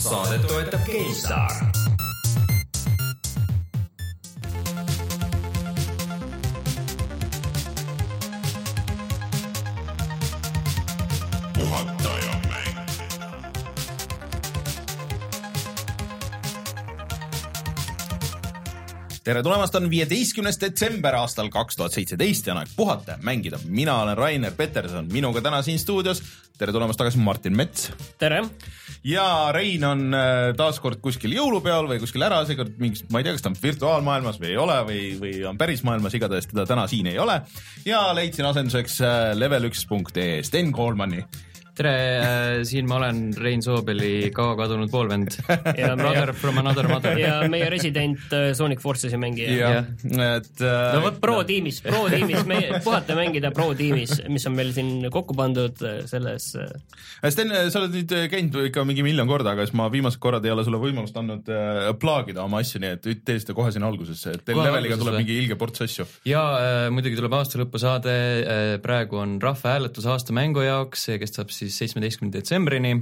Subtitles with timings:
[0.00, 1.52] saadet toetab GameStar.
[19.24, 23.60] tere tulemast, on viieteistkümnes detsember aastal kaks tuhat seitseteist ja on aeg puhata ja mängida.
[23.64, 26.22] mina olen Rainer Peterson, minuga täna siin stuudios.
[26.60, 27.88] Tere tulemast tagasi, Martin Mets.
[28.20, 28.42] tere!
[29.06, 33.26] ja Rein on äh, taas kord kuskil jõulupeol või kuskil ära, seekord mingis, ma ei
[33.26, 36.66] tea, kas ta on virtuaalmaailmas või ei ole või, või on päris maailmas, igatahes teda
[36.68, 37.38] täna siin ei ole.
[37.88, 41.24] ja leidsin asenduseks äh, level1.ee Sten Koolmani
[41.80, 45.38] tere, äh, siin ma olen, Rein Soobeli kaua kadunud poolvend.
[46.00, 47.18] Brother from another mother.
[47.20, 49.70] ja meie resident äh, Sonic Forces'i mängija.
[50.04, 54.56] et äh, no vot, pro tiimis, pro tiimis, meie puhata mängida pro tiimis, mis on
[54.58, 55.80] meil siin kokku pandud
[56.10, 56.50] selles.
[57.30, 60.52] Sten, sa oled nüüd käinud ikka mingi miljon korda, aga siis ma viimased korrad ei
[60.52, 64.36] ole sulle võimalust andnud äh, plaagida oma asju, nii et tee seda kohe sinna algusesse,
[64.36, 66.06] et teil leveliga tuleb mingi ilge ports asju.
[66.28, 71.69] ja äh, muidugi tuleb aastalõpusaade äh,, praegu on rahvahääletus aasta mängu jaoks, see kestab siis
[71.70, 72.92] siis seitsmeteistkümnenda detsembrini.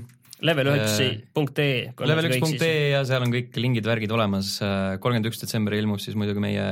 [0.45, 1.91] level üheksa punkt ee.
[2.07, 4.59] level üks punkt ee ja seal on kõik lingid, värgid olemas.
[4.61, 6.69] kolmkümmend üks detsember ilmub siis muidugi meie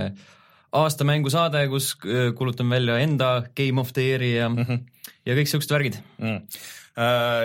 [0.76, 5.12] aastamängusaade, kus äh, kuulutame välja enda Game of the Year'i ja mm, -hmm.
[5.26, 6.42] ja kõik siuksed värgid mm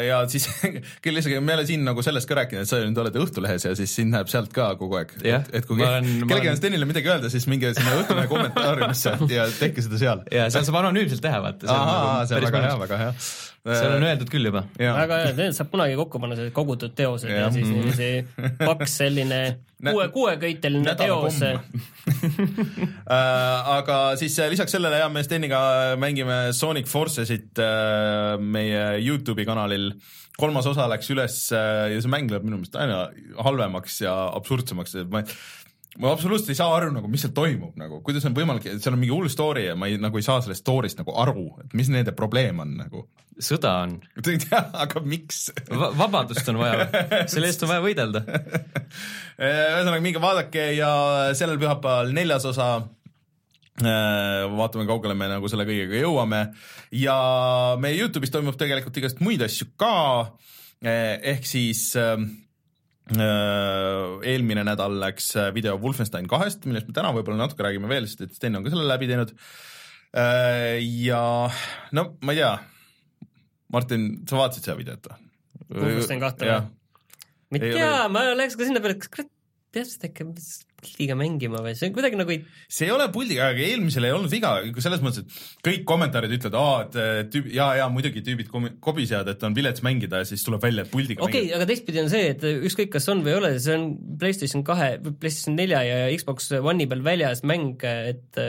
[0.07, 0.45] ja siis
[1.03, 3.65] küll isegi me ei ole siin nagu sellest ka rääkinud, et sa nüüd oled Õhtulehes
[3.67, 5.11] ja siis sind näeb sealt ka kogu aeg.
[5.27, 9.83] et, et kui kellelgi on Stenile midagi öelda, siis minge sinna Õhtulehe kommentaariumisse ja tehke
[9.83, 10.23] seda seal.
[10.37, 11.67] ja seal saab anonüümselt teha, vaata.
[11.67, 13.11] nagu väga hea, väga hea
[13.65, 14.63] seal on öeldud küll juba.
[14.77, 17.73] väga hea, need saab kunagi kokku panna, sellised kogutud teosed ja, ja siis mm.
[17.77, 18.09] niiviisi
[18.69, 19.41] paks selline
[19.81, 21.59] kuue, kuueköiteline teos äh,
[23.77, 25.61] aga siis äh, lisaks sellele jah, me Steniga
[26.01, 29.93] mängime Sonic Forcesit äh, meie Youtube'i kanalil.
[30.41, 33.11] Kolmas osa läks üles ja see mäng läheb minu meelest aina
[33.45, 35.21] halvemaks ja absurdsemaks, et ma
[35.99, 38.95] ma absoluutselt ei saa aru nagu, mis seal toimub nagu, kuidas on võimalik, et seal
[38.95, 41.75] on mingi hull story ja ma ei, nagu ei saa sellest story'st nagu aru, et
[41.75, 43.03] mis nende probleem on nagu.
[43.41, 43.97] sõda on.
[44.83, 45.91] aga miks Va?
[45.97, 46.87] vabadust on vaja,
[47.31, 48.23] selle eest on vaja võidelda
[49.41, 50.91] ühesõnaga minge vaadake ja
[51.37, 56.45] sellel pühapäeval neljas osa äh, vaatame, kaugele me nagu selle kõigega jõuame
[56.95, 57.17] ja
[57.81, 59.97] meie Youtube'is toimub tegelikult igast muid asju ka,
[60.85, 61.89] äh, ehk siis
[63.19, 68.25] eelmine nädal läks äh, video Wolfenstein kahest, millest me täna võib-olla natuke räägime veel, sest
[68.25, 69.33] et Sten on ka selle läbi teinud.
[70.17, 71.23] Äh, ja
[71.97, 72.53] no ma ei tea,
[73.71, 75.19] Martin, sa vaatasid seda videot või?
[75.75, 76.63] Wolfenstein kahte või?
[77.51, 79.31] ma ei tea, ma läheks ka sinna peale, kas kurat,
[79.75, 80.27] peaks äkki
[80.81, 81.73] puldiga mängima või?
[81.77, 84.53] See on kuidagi nagu ei see ei ole puldiga, aga eelmisel ei olnud viga,
[84.83, 88.51] selles mõttes, et kõik kommentaarid ütlevad, aa, et tüüb, jaa, jaa, muidugi tüübid
[88.83, 92.03] kobisevad, et on vilets mängida ja siis tuleb välja, et puldiga okei okay,, aga teistpidi
[92.03, 95.83] on see, et ükskõik, kas on või ei ole, see on PlayStation kahe, PlayStation nelja
[95.87, 98.41] ja Xbox One'i peal väljas mäng, et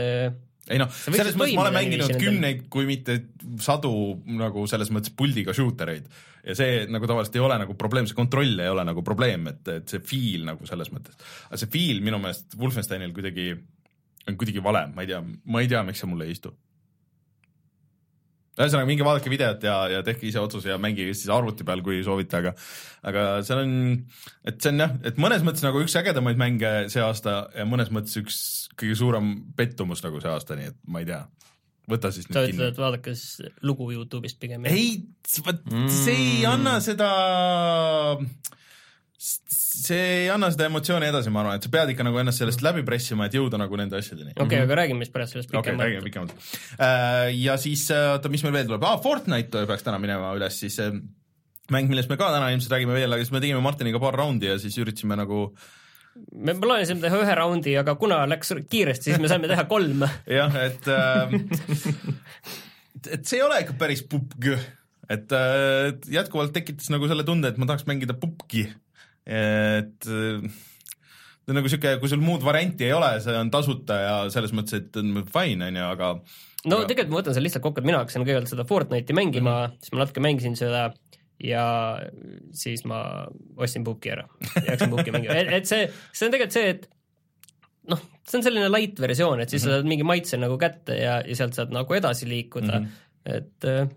[0.71, 3.19] ei noh, selles mõttes ma olen mänginud kümneid, kui mitte
[3.63, 3.93] sadu
[4.31, 6.07] nagu selles mõttes puldiga shooter eid
[6.43, 9.63] ja see nagu tavaliselt ei ole nagu probleem, see kontroll ei ole nagu probleem, et,
[9.71, 11.19] et see feel nagu selles mõttes.
[11.49, 13.53] aga see feel minu meelest Wolfensteinil kuidagi,
[14.29, 16.55] on kuidagi vale, ma ei tea, ma ei tea, miks see mulle ei istu.
[18.59, 22.03] ühesõnaga, minge vaadake videot ja, ja tehke ise otsuse ja mängige siis arvuti peal, kui
[22.05, 22.55] soovite, aga
[23.09, 23.77] aga seal on,
[24.45, 27.95] et see on jah, et mõnes mõttes nagu üks ägedamaid mänge see aasta ja mõnes
[27.95, 28.43] mõttes üks
[28.75, 31.23] kõige suurem pettumus nagu see aasta, nii et ma ei tea
[31.91, 32.47] võta siis nüüd kinni.
[32.47, 34.67] sa ütled, et vaadake siis lugu Youtube'ist pigem.
[34.71, 35.03] ei,
[35.45, 35.89] vot mm.
[35.93, 37.09] see ei anna seda,
[39.19, 42.63] see ei anna seda emotsiooni edasi, ma arvan, et sa pead ikka nagu ennast sellest
[42.65, 44.35] läbi pressima, et jõuda nagu nende asjadeni.
[44.37, 44.71] okei okay, mm, -hmm.
[44.71, 45.67] aga räägime siis pärast sellest pikemalt.
[45.67, 47.35] okei okay,, räägime pikemalt uh,.
[47.39, 50.79] ja siis, äh, oota, mis meil veel tuleb ah,, Fortnite peaks täna minema üles, siis
[50.79, 50.95] uh,
[51.71, 54.51] mäng, millest me ka täna ilmselt räägime veel, aga siis me tegime Martiniga paar raundi
[54.51, 55.71] ja siis üritasime nagu uh,
[56.33, 60.05] me plaanisime teha ühe raundi, aga kuna läks kiiresti, siis me saime teha kolm.
[60.39, 61.37] jah, et äh,
[63.17, 64.51] et see ei ole ikka päris pupg,
[65.13, 68.67] et äh, jätkuvalt tekitas nagu selle tunde, et ma tahaks mängida pupki.
[69.27, 70.63] et äh,
[71.53, 74.99] nagu sihuke, kui sul muud varianti ei ole, see on tasuta ja selles mõttes, et
[75.01, 76.15] on fine, on ju, aga
[76.69, 76.91] no aga...
[76.91, 79.83] tegelikult ma võtan selle lihtsalt kokku, et mina hakkasin kõigepealt seda Fortnite'i mängima mm, -hmm.
[79.83, 80.85] siis ma natuke mängisin seda
[81.43, 81.65] ja
[82.55, 83.03] siis ma
[83.57, 86.87] ostsin puhki ära ja hakkasin puhki mängima, et see, see on tegelikult see, et
[87.91, 89.75] noh, see on selline light versioon, et siis mm -hmm.
[89.75, 93.37] sa saad mingi maitse nagu kätte ja, ja sealt saad nagu edasi liikuda mm, -hmm.
[93.37, 93.89] et äh,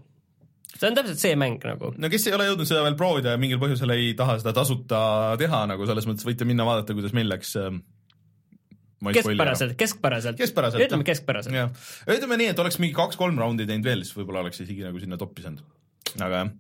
[0.76, 1.94] see on täpselt see mäng nagu.
[1.98, 5.02] no kes ei ole jõudnud seda veel proovida ja mingil põhjusel ei taha seda tasuta
[5.38, 7.72] teha nagu selles mõttes võite minna vaadata, kuidas meil läks äh,
[9.06, 11.82] keskpäraselt, keskpäraselt, keskpäraselt, ütleme keskpäraselt.
[12.10, 15.18] ütleme nii, et oleks mingi kaks-kolm raundi teinud veel, siis võib-olla oleks isegi nagu sinna
[15.18, 15.62] toppi saanud,
[16.18, 16.54] aga jah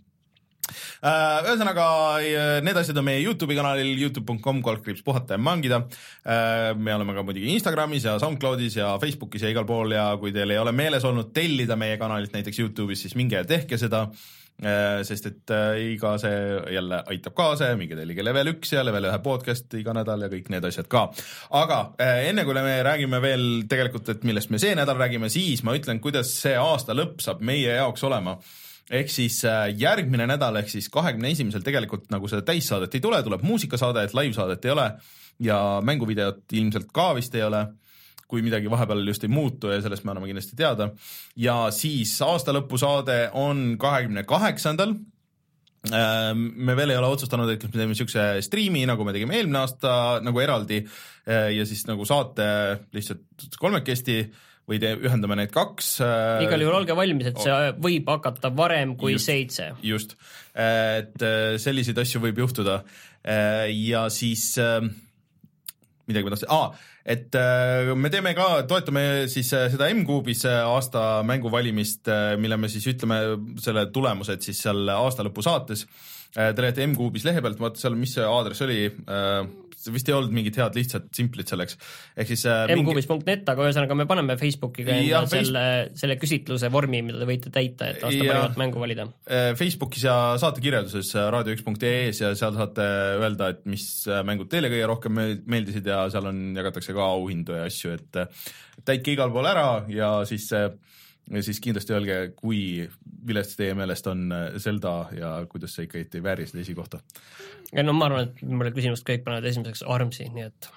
[1.46, 1.88] ühesõnaga
[2.20, 5.84] äh, need asjad on meie Youtube'i kanalil Youtube.com kaldkriips puhata ja mangida.
[6.26, 10.34] Äh, me oleme ka muidugi Instagramis ja SoundCloudis ja Facebookis ja igal pool ja kui
[10.36, 14.08] teil ei ole meeles olnud tellida meie kanalit näiteks Youtube'is, siis minge ja tehke seda
[14.56, 15.52] sest et
[15.84, 16.36] iga see
[16.72, 20.30] jälle aitab kaasa ja minge tellige level üks ja level ühe podcast iga nädal ja
[20.32, 21.02] kõik need asjad ka.
[21.60, 25.76] aga enne kui me räägime veel tegelikult, et millest me see nädal räägime, siis ma
[25.76, 28.38] ütlen, kuidas see aasta lõpp saab meie jaoks olema
[28.92, 33.22] ehk siis äh, järgmine nädal ehk siis kahekümne esimesel tegelikult nagu seda täissaadet ei tule,
[33.26, 34.92] tuleb muusikasaade, et laivsaadet ei ole
[35.42, 37.66] ja mänguvideot ilmselt ka vist ei ole
[38.30, 40.90] kui midagi vahepeal just ei muutu ja sellest me anname kindlasti teada.
[41.38, 44.96] ja siis aastalõpusaade on kahekümne kaheksandal.
[45.86, 49.38] Äh, me veel ei ole otsustanud, et kas me teeme niisuguse striimi, nagu me tegime
[49.38, 49.92] eelmine aasta
[50.26, 52.48] nagu eraldi äh, ja siis nagu saate
[52.96, 54.24] lihtsalt kolmekesti
[54.70, 55.92] või te, ühendame need kaks.
[56.04, 59.70] Äh, igal juhul olge valmis, et see võib hakata varem kui just, seitse.
[59.86, 60.18] just,
[60.54, 64.54] et äh, selliseid asju võib juhtuda äh, ja siis
[66.06, 67.38] midagi ma tahtsin ah,, et
[67.98, 72.10] me teeme ka, toetame siis seda M-Kuubis aasta mänguvalimist,
[72.42, 73.20] mille me siis ütleme
[73.62, 75.86] selle tulemused siis seal aastalõpu saates.
[76.36, 78.80] Te lähete M-Kuubis lehe pealt, vaata seal, mis see aadress oli
[79.94, 81.78] vist ei olnud mingit head lihtsat simplit selleks,
[82.18, 85.64] ehk siis äh, mkuubis.net, aga ühesõnaga me paneme Facebooki ka enda selle,
[85.98, 89.08] selle küsitluse vormi, mida te võite täita, et aasta parimat mängu valida.
[89.28, 92.88] Äh, Facebookis ja saatekirjelduses äh, raadio1.ee-s ja seal saate
[93.22, 97.58] öelda, et mis äh, mängud teile kõige rohkem meeldisid ja seal on, jagatakse ka auhindu
[97.60, 98.22] ja asju, et
[98.86, 100.50] täitke igal pool ära ja siis
[101.26, 102.86] ja siis kindlasti öelge, kui
[103.28, 104.30] vilets teie meelest on
[104.62, 107.02] Zelda ja kuidas see ikka ei vääri seda esikohta?
[107.74, 110.70] Ei no ma arvan, et mulle küsimust kõik panevad esimeseks Armsi, nii et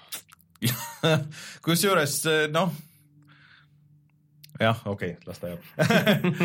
[1.66, 2.72] kusjuures noh,
[4.60, 5.62] jah, okei okay,, las ta jääb.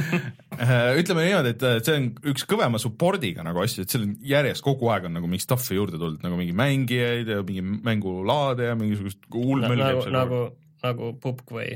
[1.01, 4.91] Ütleme niimoodi, et see on üks kõvema support'iga nagu asju, et seal on järjest kogu
[4.93, 9.25] aeg on nagu mingi stuff'i juurde tulnud, nagu mingi mängijaid ja mingi mängulaade ja mingisugust
[9.33, 10.15] möll käib seal.
[10.15, 10.43] nagu,
[10.85, 11.71] nagu pupk või,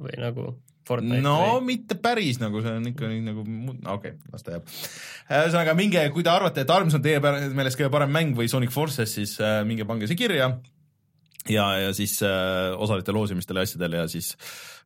[0.00, 0.48] või nagu
[0.88, 1.74] Fortnite no või?
[1.74, 4.74] mitte päris nagu see on ikka nii nagu, okei okay,, las ta jääb.
[5.28, 8.74] ühesõnaga minge, kui te arvate, et Arms on teie meelest kõige parem mäng või Sonic
[8.74, 10.50] Forces, siis äh, minge pange see kirja
[11.48, 14.32] ja, ja siis äh, osalete loosimistel ja asjadel ja siis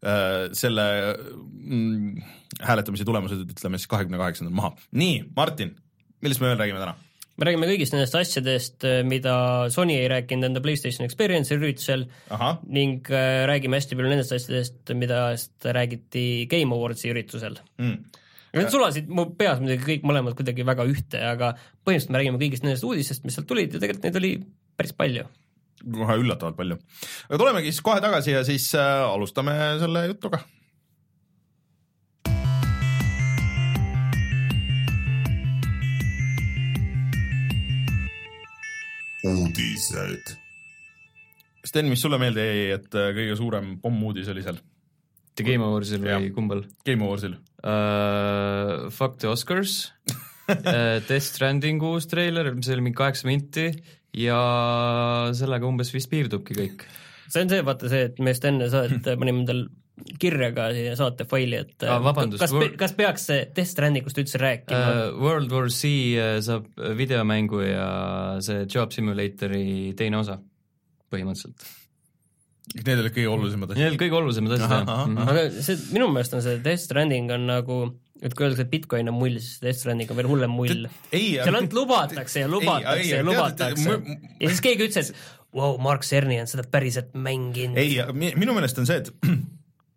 [0.05, 2.23] äh, selle mm,
[2.63, 4.75] hääletamise tulemused ütleme siis kahekümne kaheksandal maha.
[4.93, 5.75] nii, Martin,
[6.23, 6.99] millest me veel räägime täna?
[7.35, 9.37] Me räägime kõigist nendest asjadest, äh, mida
[9.75, 12.57] Sony ei rääkinud enda PlayStation Experience'i üritusel Aha.
[12.67, 18.21] ning äh, räägime hästi palju nendest asjadest, millest räägiti Game Awardsi üritusel mm.
[18.55, 22.67] Need sulasid mu peas muidugi kõik mõlemad kuidagi väga ühte, aga põhimõtteliselt me räägime kõigist
[22.67, 24.31] nendest uudistest, mis sealt tulid ja tegelikult neid oli
[24.79, 25.25] päris palju.
[25.83, 26.79] kohe üllatavalt palju.
[27.27, 30.45] aga tulemegi siis kohe tagasi ja siis äh, alustame selle jutuga
[39.25, 40.35] uudised.
[41.65, 44.61] Sten, mis sulle meelde jäi, et äh, kõige suurem pommuudis oli seal?
[45.35, 46.63] The Game Awardsil või kumbal?
[46.87, 47.35] Game Awardsil
[47.65, 48.91] uh,.
[48.95, 53.71] Fuck the Oscars uh, Death Stranding uus treiler, mis oli mingi kaheksa minti
[54.15, 54.39] ja
[55.35, 56.85] sellega umbes vist piirdubki kõik.
[57.27, 59.65] see on see, vaata see, et me just enne saadet panime endal
[60.21, 62.75] kirja ka siia saate faili, et ah, vabandust, kas, World...
[62.81, 65.23] kas peaks Death Strandingust üldse rääkima uh,?
[65.23, 66.67] World War Z uh, saab
[66.99, 67.89] videomängu ja
[68.45, 70.41] see Job Simulatori teine osa
[71.15, 71.69] põhimõtteliselt.
[72.75, 73.81] Need olid kõige olulisemad asjad?
[73.83, 75.29] Need olid kõige olulisemad asjad, jah.
[75.29, 77.79] Aga see, minu meelest on see Death Stranding on nagu
[78.25, 80.87] et kui öeldakse, et Bitcoin on mull, siis Death Stranding on veel hullem mull.
[81.13, 85.19] seal ainult lubatakse ja lubatakse ei, ja lubatakse ja siis keegi ütles, et
[85.55, 87.79] vau wow,, Mark Cerny on seda päriselt mänginud.
[87.79, 89.13] ei, minu meelest on see, et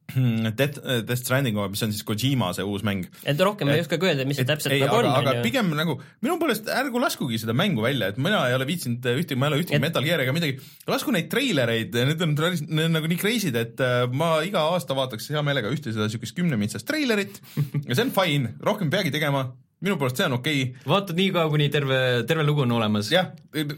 [0.08, 3.10] Death, Death Stranding, mis on siis Kojima see uus mäng.
[3.28, 5.20] et rohkem et, ei oskagi öelda, mis see täpselt ei, nagu aga, on.
[5.20, 9.04] aga pigem nagu minu poolest ärgu laskugi seda mängu välja, et mina ei ole viitsinud
[9.12, 9.84] ühtegi, ma ei ole ühtegi et...
[9.84, 13.84] Metal Gear'i ega midagi, lasku neid treilereid, need on, need on nagu nii crazy'd, et
[13.84, 17.42] äh, ma iga aasta vaataks hea meelega ühte seda siukest kümnemitsast treilerit
[17.88, 19.50] ja see on fine, rohkem peagi tegema
[19.86, 20.86] minu poolest see on okei okay..
[20.89, 21.98] vaatad nii kaua, kuni terve,
[22.29, 23.12] terve lugu on olemas.
[23.13, 23.29] jah,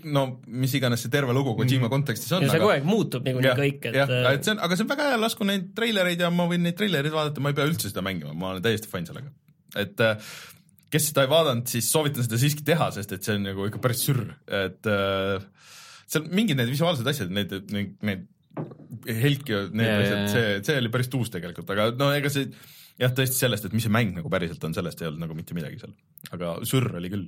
[0.08, 1.92] no mis iganes see terve lugu Kojima mm.
[1.92, 2.46] kontekstis on.
[2.46, 4.88] ja see kogu aeg muutub niikuinii kõik, et jah, äh, et see on, aga see
[4.88, 7.68] on väga hea, lasku neid treilereid ja ma võin neid treilereid vaadata, ma ei pea
[7.68, 9.34] üldse seda mängima, ma olen täiesti fine sellega.
[9.84, 10.32] et äh,
[10.94, 13.84] kes seda ei vaadanud, siis soovitan seda siiski teha, sest et see on nagu ikka
[13.84, 15.44] päris sürr, et äh,
[16.10, 18.28] seal mingid need visuaalsed asjad, need, need, need
[19.20, 22.48] helk ja need yeah, asjad, see, see oli päris tuus tegelikult, aga no ega see
[23.00, 25.58] jah, tõesti sellest, et mis see mäng nagu päriselt on, sellest ei olnud nagu mitte
[25.58, 25.94] midagi seal,
[26.36, 27.28] aga sürr oli küll.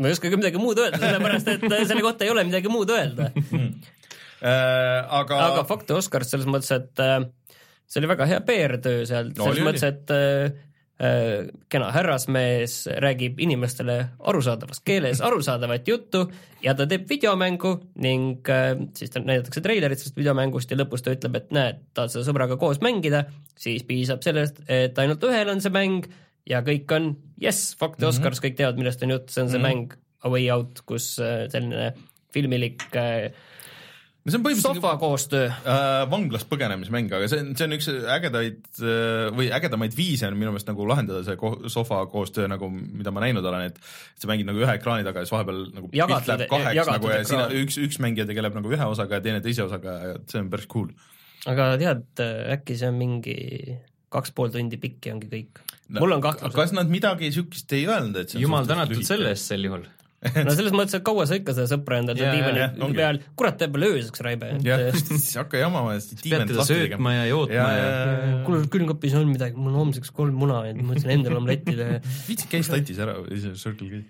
[0.00, 2.92] ma ei oska ka midagi muud öelda, sellepärast et selle kohta ei ole midagi muud
[2.94, 3.30] öelda.
[3.50, 3.74] Mm..
[4.42, 7.20] Äh, aga aga fakt Oscars selles mõttes, et äh,
[7.86, 9.28] see oli väga hea PR-töö seal.
[9.36, 10.71] No,, selles mõttes, et äh, äh,
[11.72, 13.96] kena härrasmees räägib inimestele
[14.30, 16.20] arusaadavas keeles arusaadavat juttu
[16.62, 17.72] ja ta teeb videomängu
[18.04, 22.14] ning äh, siis ta näidatakse treilerit sellest videomängust ja lõpus ta ütleb, et näed, tahad
[22.14, 23.24] seda sõbraga koos mängida,
[23.58, 26.06] siis piisab sellest, et ainult ühel on see mäng
[26.48, 28.46] ja kõik on jess, fuck the Oscars mm, -hmm.
[28.46, 29.82] kõik teavad, millest on jutt, see on see mm -hmm.
[29.82, 31.92] mäng A Way Out, kus äh, selline
[32.32, 33.32] filmilik äh,
[34.22, 38.82] see on põhimõtteliselt sofa koostöö äh, vanglast põgenemismäng, aga see on, see on üks ägedaid
[38.82, 43.14] äh, või ägedamaid viise on minu meelest nagu lahendada see ko sofa koostöö nagu, mida
[43.14, 43.80] ma näinud olen, et
[44.22, 47.08] sa mängid nagu ühe ekraani taga ja siis vahepeal nagu Jagatud- pilt läheb kaheks jagatud
[47.08, 50.20] nagu ja sina, üks, üks mängija tegeleb nagu ühe osaga ja teine teise osaga ja
[50.30, 50.92] see on päris cool.
[51.50, 52.06] aga tead,
[52.58, 53.38] äkki see on mingi
[54.12, 57.74] kaks pool tundi pikk ja ongi kõik no, mul on kahtlus, kas nad midagi siukest
[57.76, 59.84] ei öelnud, et see on jumal tänatud selle eest sel juhul.
[60.46, 62.98] no selles mõttes, et kaua sa ikka seda sõpra endal seal Jaa, diivani jah, ongi.
[63.00, 64.52] peal, kurat, teeb veel ööseks raibe.
[64.62, 64.84] jah,
[65.40, 68.36] hakka jamama ja siis pead teda söötma ja jootma ja, ja....
[68.46, 71.88] kuule, külmkapis on midagi, mul on homseks kolm muna ja ma mõtlesin endale omlettile
[72.28, 73.16] viitsid käis tatis ära,
[73.58, 74.02] Circle K.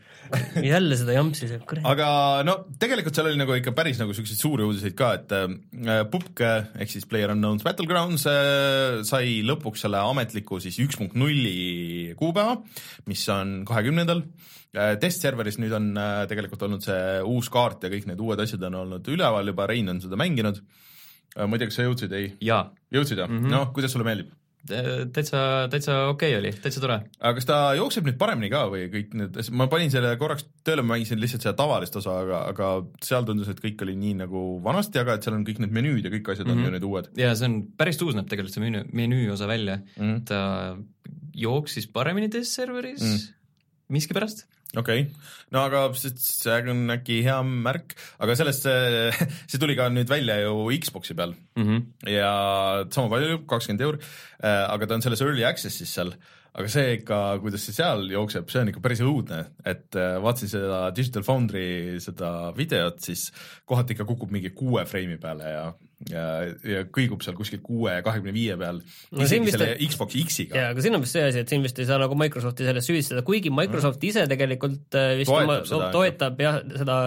[0.69, 1.89] jälle seda jampsi seal, kurat.
[1.95, 2.11] aga
[2.45, 6.45] no tegelikult seal oli nagu ikka päris nagu siukseid suuri uudiseid ka, et äh, Pupk
[6.45, 12.61] ehk siis PlayerUnknown's Battlegrounds äh, sai lõpuks selle ametliku siis üks punkt nulli kuupäeva,
[13.09, 14.51] mis on kahekümnendal äh,.
[14.73, 18.79] Testserveris nüüd on äh, tegelikult olnud see uus kaart ja kõik need uued asjad on
[18.85, 21.47] olnud üleval juba, Rein on seda mänginud äh,.
[21.47, 22.31] ma ei tea, kas sa jõudsid, ei?
[22.41, 23.43] jõudsid jah mm.
[23.43, 23.53] -hmm.?
[23.53, 24.33] noh, kuidas sulle meeldib?
[24.63, 25.39] täitsa,
[25.71, 27.01] täitsa okei okay oli, täitsa tore.
[27.19, 30.85] aga kas ta jookseb nüüd paremini ka või kõik need, ma panin selle korraks tööle,
[30.87, 32.69] ma mängisin lihtsalt seda tavalist osa, aga, aga
[33.03, 36.07] seal tundus, et kõik oli nii nagu vanasti, aga et seal on kõik need menüüd
[36.07, 36.55] ja kõik asjad mm -hmm.
[36.55, 36.71] on Mhm.
[36.71, 39.81] ju nüüd uued ja see on päris uus näeb tegelikult see menüü, menüü osa välja
[39.83, 40.03] mm.
[40.03, 40.25] -hmm.
[40.25, 40.79] ta
[41.35, 43.09] jooksis paremini test-serveris Mm.
[43.09, 43.35] mm.
[43.89, 44.47] miskipärast.
[44.77, 49.09] Okei okay., no aga see, on äkki hea märk, aga sellest see,
[49.51, 52.09] see tuli ka nüüd välja ju Xbox'i peal Mm -hmm.
[52.09, 53.99] ja sama palju, kakskümmend euri,
[54.41, 56.15] aga ta on selles early access'is seal,
[56.53, 60.53] aga see ikka, kuidas see seal jookseb, see on ikka päris õudne, et äh, vaatasin
[60.53, 63.31] seda Digital Foundry seda videot, siis
[63.69, 65.65] kohati ikka kukub mingi kuue freimi peale ja
[66.11, 66.25] ja,
[66.67, 68.81] ja kõigub seal kuskil kuue ja kahekümne viie peal
[69.13, 70.59] No isegi vist selle Xbox X-iga.
[70.59, 72.89] Jaa, aga siin on vist see asi, et siin vist ei saa nagu Microsofti selles
[72.89, 76.99] süüdistada, kuigi Microsoft ise tegelikult äh, vist Toetab oma, seda, toetab jah, seda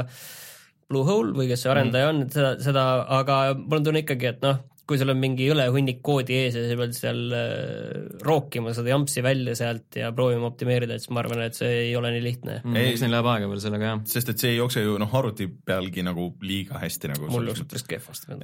[0.85, 2.85] Bluehole või kes see arendaja on, seda, seda,
[3.17, 6.57] aga mul on tunne ikkagi, et noh, kui sul on mingi jõle hunnik koodi ees
[6.57, 11.13] ja sa pead seal äh, rookima seda jampsi välja sealt ja proovima optimeerida, et siis
[11.15, 12.79] ma arvan, et see ei ole nii lihtne mm..
[12.79, 14.03] Ei- eks neil läheb aega veel sellega jah.
[14.15, 17.71] sest et see ei jookse ju noh, arvuti pealgi nagu liiga hästi nagu mul jookseb
[17.71, 18.39] päris kehvasti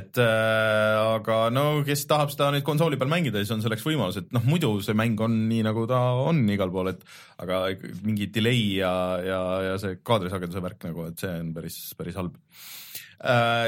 [0.00, 4.20] et äh, aga no kes tahab seda nüüd konsooli peal mängida, siis on selleks võimalus,
[4.20, 7.04] et noh, muidu see mäng on nii, nagu ta on igal pool, et
[7.40, 7.62] aga
[8.04, 8.92] mingi delay ja,
[9.24, 12.36] ja, ja see kaadrisageduse värk nagu, et see on päris, päris halb.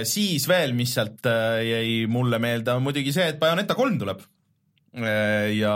[0.08, 4.22] Siis veel, mis sealt äh, jäi mulle meelde, on muidugi see, et Bayoneta kolm tuleb
[4.96, 5.74] äh, ja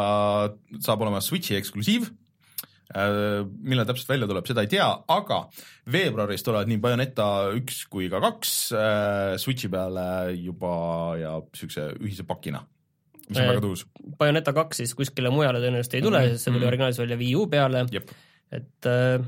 [0.80, 2.09] saab olema Switchi eksklusiiv
[2.95, 5.40] Äh, millal täpselt välja tuleb, seda ei tea, aga
[5.90, 7.25] veebruaris tulevad nii Bayoneta
[7.59, 10.04] üks kui ka kaks äh, Switchi peale
[10.38, 10.71] juba
[11.18, 12.61] ja siukse ühise pakina,
[13.26, 13.83] mis on Äh, väga tuus.
[14.21, 16.37] Bayoneta kaks siis kuskile mujale tõenäoliselt ei tule mm, -hmm.
[16.38, 16.68] sest see tuli Mhm.
[16.71, 17.83] originaalis välja Wii U peale,
[18.52, 19.26] et äh,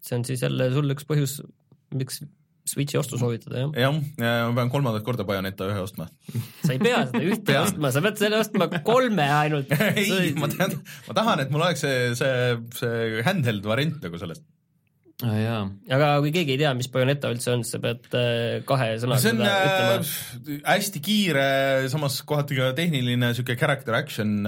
[0.00, 1.40] see on siis jälle sul üks põhjus,
[1.90, 2.22] miks
[2.70, 3.72] Switchi ostu soovitada, jah.
[3.74, 6.06] jah, ma pean kolmandat korda Bayoneta ühe ostma.
[6.62, 9.74] sa ei pea seda ühte ostma, sa pead selle ostma kolme ainult.
[9.98, 14.46] ei, ma tean, ma tahan, et mul oleks see, see, see handheld variant nagu sellest.
[15.20, 18.94] jaa, aga kui keegi ei tea, mis Bayoneta üldse on, siis sa pead äh, kahe
[19.02, 19.98] sõnaga seda ütlema.
[20.00, 21.44] äh, hästi kiire,
[21.92, 24.38] samas kohati ka tehniline sihuke character action,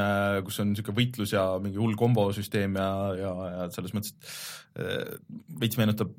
[0.47, 2.89] kus on sihuke võitlus ja mingi hull kombosüsteem ja,
[3.19, 5.19] ja, ja selles mõttes, et äh,
[5.61, 6.15] veits meenutab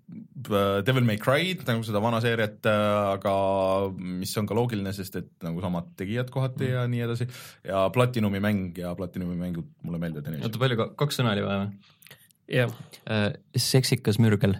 [0.53, 3.33] äh, Devil May Cry'd nagu seda vana seeriat, aga
[3.97, 6.75] mis on ka loogiline, sest et nagu samad tegijad kohati mm.
[6.75, 7.29] ja nii edasi
[7.65, 11.91] ja Platinumi mäng ja Platinumi mängud mulle meeldivad oota palju, kaks sõna oli vaja või?
[12.51, 12.71] jah,
[13.55, 14.55] seksikas mürgel.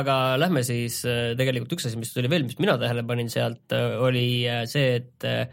[0.00, 3.70] aga lähme siis äh, tegelikult üks asi, mis tuli veel, mis mina tähele panin sealt,
[4.02, 5.46] oli äh, see, et äh,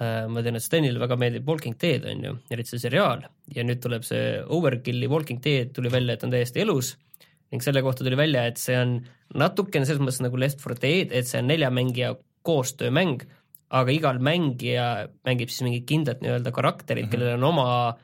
[0.00, 3.22] ma tean, et Stenile väga meeldib Walking Dead on ju, eriti see seriaal
[3.54, 6.88] ja nüüd tuleb see Overkilli Walking Dead tuli välja, et on täiesti elus
[7.54, 8.98] ning selle kohta tuli välja, et see on
[9.38, 12.10] natukene selles mõttes nagu Left 4 Dead, et see on nelja mängija
[12.44, 13.22] koostöömäng,
[13.74, 17.14] aga igal mängija mängib siis mingit kindlat nii-öelda karakterit mm, -hmm.
[17.14, 17.94] kellel on oma äh,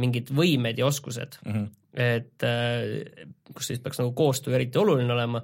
[0.00, 1.52] mingid võimed ja oskused mm.
[1.52, 1.68] -hmm.
[1.94, 5.42] et äh, kus siis peaks nagu koostöö eriti oluline olema,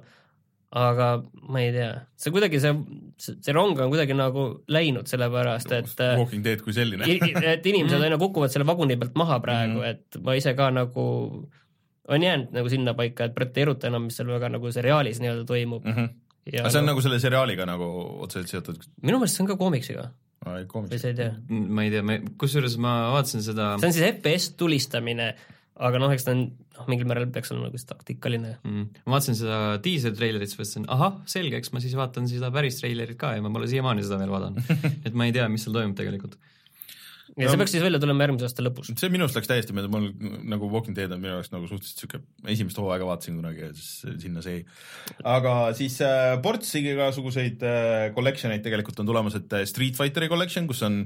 [0.73, 1.07] aga
[1.49, 2.73] ma ei tea, see kuidagi see,
[3.17, 7.05] see rong on kuidagi nagu läinud, sellepärast et äh, Walking Dead kui selline.
[7.53, 9.79] et inimesed aina kukuvad selle vaguni pealt maha praegu Mhm.
[9.79, 10.15] mm, -hmm.
[10.17, 11.05] et ma ise ka nagu
[12.07, 15.45] on jäänud nagu sinnapaika, et praegu ei eruta enam, mis seal väga nagu seriaalis nii-öelda
[15.45, 16.09] toimub Mm -hmm.
[16.53, 17.85] ja aga see on nagu selle seriaaliga nagu
[18.25, 20.09] otseselt seotud, minu meelest see on ka koomiksiga,
[20.43, 21.31] või sa ei tea?
[21.49, 25.31] ma ei tea, ma, kusjuures ma vaatasin seda see on siis FPS tulistamine,
[25.89, 26.45] aga noh, eks ta on,
[26.77, 28.55] noh, mingil määral peaks olema nagu taktikaline.
[28.61, 32.81] mm,, ma vaatasin seda diiseltreilerit, siis mõtlesin, ahah, selge, eks ma siis vaatan seda päris
[32.81, 34.73] treilerit ka ja ma pole siiamaani seda veel vaadanud.
[35.07, 36.37] et ma ei tea, mis seal toimub tegelikult.
[37.39, 38.91] Ja see peaks siis välja tulema järgmise aasta lõpus.
[38.99, 40.09] see minu arust läks täiesti mööda, mul
[40.49, 42.21] nagu Walking Dead on minu jaoks nagu suhteliselt siuke,
[42.53, 44.65] esimest hooaega vaatasin kunagi ja siis sinna see jäi.
[45.35, 50.29] aga siis äh, ports igasuguseid äh, collection eid tegelikult on tulemas, et äh, Street Fighteri
[50.31, 51.01] collection, kus on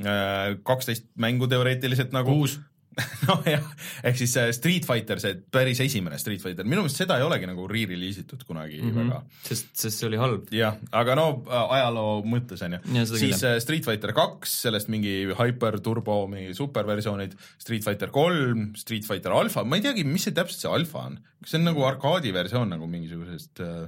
[0.00, 2.32] äh, kaksteist mängu teoreetiliselt nagu.
[2.40, 2.58] Kuus.
[3.28, 3.64] nojah,
[4.08, 7.48] ehk siis äh, Street Fighter, see päris esimene Street Fighter, minu meelest seda ei olegi
[7.48, 8.94] nagu re-release itud kunagi mm.
[8.94, 9.10] -hmm.
[9.10, 10.48] väga sest, sest see oli halb.
[10.54, 14.88] jah, aga no äh, ajaloo mõttes on ju siis küll, äh, Street Fighter kaks, sellest
[14.92, 20.24] mingi Hyper Turbo, mingi superversioonid, Street Fighter kolm, Street Fighter Alpha, ma ei teagi, mis
[20.28, 23.86] see täpselt see Alpha on, kas see on nagu arkaadi versioon nagu mingisugusest äh,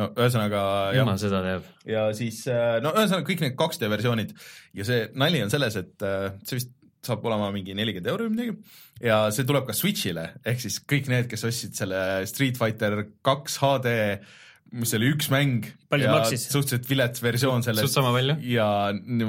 [0.00, 0.62] no ühesõnaga
[0.96, 1.72] jumal, seda teab.
[1.84, 4.38] ja siis no ühesõnaga kõik need 2D versioonid
[4.72, 6.12] ja see nali on selles, et
[6.48, 10.62] see vist saab olema mingi nelikümmend euri või midagi ja see tuleb ka Switch'ile, ehk
[10.62, 11.98] siis kõik need, kes ostsid selle
[12.30, 13.94] Street Fighter kaks HD,
[14.72, 16.46] mis oli üks mäng Palju maksis?
[16.48, 18.38] suhteliselt vilets versioon suht sellest sama palju.
[18.48, 18.66] ja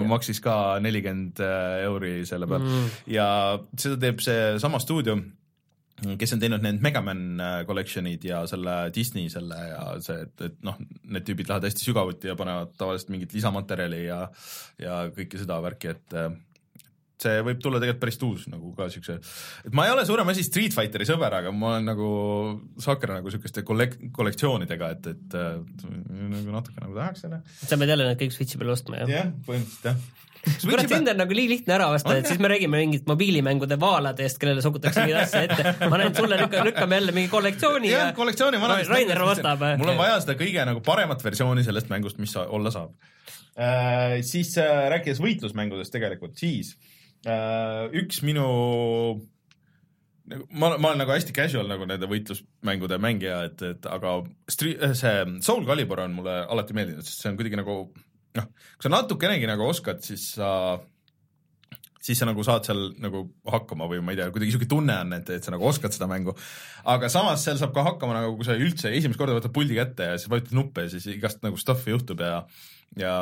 [0.08, 1.42] maksis ka nelikümmend
[1.84, 2.92] euri selle peal Mm.
[3.12, 3.30] ja
[3.76, 5.18] seda teeb seesama stuudio,
[6.20, 10.56] kes on teinud need Megaman äh, collection'id ja selle Disney selle ja see, et, et
[10.66, 14.24] noh, need tüübid lähevad hästi sügavuti ja panevad tavaliselt mingit lisamaterjali ja
[14.82, 16.34] ja kõike seda värki, et äh,
[17.24, 19.20] see võib tulla tegelikult päris uus nagu ka siukse,
[19.68, 22.10] et ma ei ole suurem asi Street Fighteri sõber, aga ma olen nagu
[22.84, 27.44] saaker nagu siukeste kollek-, kollektsioonidega, et, et nagu natuke nagu tahaks selle.
[27.62, 29.12] sa pead jälle need kõik Switchi peale ostma, jah?
[29.12, 30.04] jah, põhimõtteliselt jah.
[30.66, 34.40] kurat, sind on nagu nii lihtne ära osta, et siis me räägime mingit mobiilimängude vaaladest,
[34.42, 35.90] kellele sokutakse mingeid asju ette.
[35.92, 39.44] ma näen, sulle lükka-, lükkame jälle mingi kollektsiooni ja jah, kollektsiooni vanadest Rainer mängudest.
[39.48, 39.68] vastab.
[39.80, 42.92] mul on vaja seda kõige nagu paremat versiooni sellest mängust, mis sa- olla saab
[43.56, 44.20] äh,.
[44.28, 46.93] siis äh, rääkides võitlusmängudest tegelikult, siis äh,
[47.24, 48.48] üks minu
[50.30, 54.22] nagu ma, ma olen nagu hästi casual nagu nende võitlusmängude mängija, et, et aga
[54.52, 57.78] Stri-, see Soul Calibur on mulle alati meeldinud, sest see on kuidagi nagu
[58.38, 60.50] noh, kui sa natukenegi nagu oskad, siis sa
[62.04, 65.14] siis sa nagu saad seal nagu hakkama või ma ei tea, kuidagi siuke tunne on,
[65.16, 66.36] et, et sa nagu oskad seda mängu.
[66.92, 70.10] aga samas seal saab ka hakkama nagu, kui sa üldse esimest korda võtad puldi kätte
[70.12, 72.44] ja siis vajutad nuppe ja siis igast nagu stuff'i juhtub ja
[73.00, 73.14] ja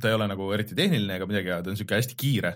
[0.00, 2.54] ta ei ole nagu eriti tehniline ega midagi, aga ta on siuke hästi kiire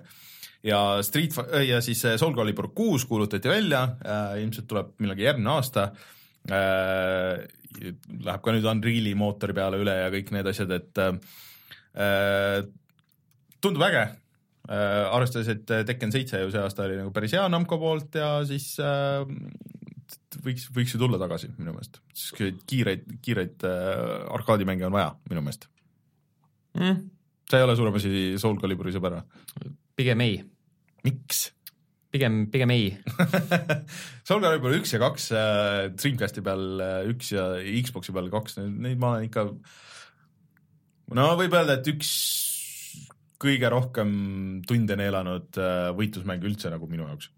[0.67, 5.29] ja Street Fi- ja siis äh, Soul Calibur kuus kuulutati välja äh,, ilmselt tuleb millalgi
[5.29, 5.91] järgmine aasta
[6.51, 7.47] äh,.
[7.79, 12.63] Läheb ka nüüd Unreal'i mootori peale üle ja kõik need asjad, et äh,
[13.63, 17.79] tundub äge äh,, arvestades, et Tekken seitse ju see aasta oli nagu päris hea Namco
[17.79, 19.21] poolt ja siis äh,
[20.45, 25.45] võiks, võiks ju tulla tagasi minu meelest, sest kiireid, kiireid äh, arkaadimänge on vaja minu
[25.45, 25.69] meelest.
[26.79, 27.05] mm,.
[27.51, 29.77] sa ei ole suurem asi Soul Caliburi sõber või?
[29.99, 30.43] Pigem ei,
[31.07, 31.49] miks?
[32.15, 32.87] pigem, pigem ei.
[34.27, 37.51] Soul Calibur üks ja kaks äh, Dreamcasti peal äh, üks ja
[37.85, 39.45] Xbox'i peal kaks, neid ma olen ikka
[41.19, 42.13] no võib öelda, et üks
[43.39, 44.11] kõige rohkem
[44.69, 47.31] tunde neelanud äh, võitlusmäng üldse nagu minu jaoks.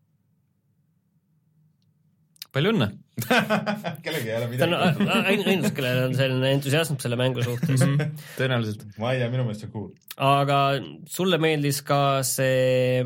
[2.55, 2.89] Palju õnne.
[4.05, 5.07] kellelgi ei ole ta on midagi.
[5.07, 7.83] a- a- ainus, kellel on selline entusiasm selle mängu suhtes.
[8.39, 8.87] tõenäoliselt.
[9.01, 9.91] ma ei tea, minu meelest see on cool.
[10.31, 10.61] aga
[11.11, 13.05] sulle meeldis ka see,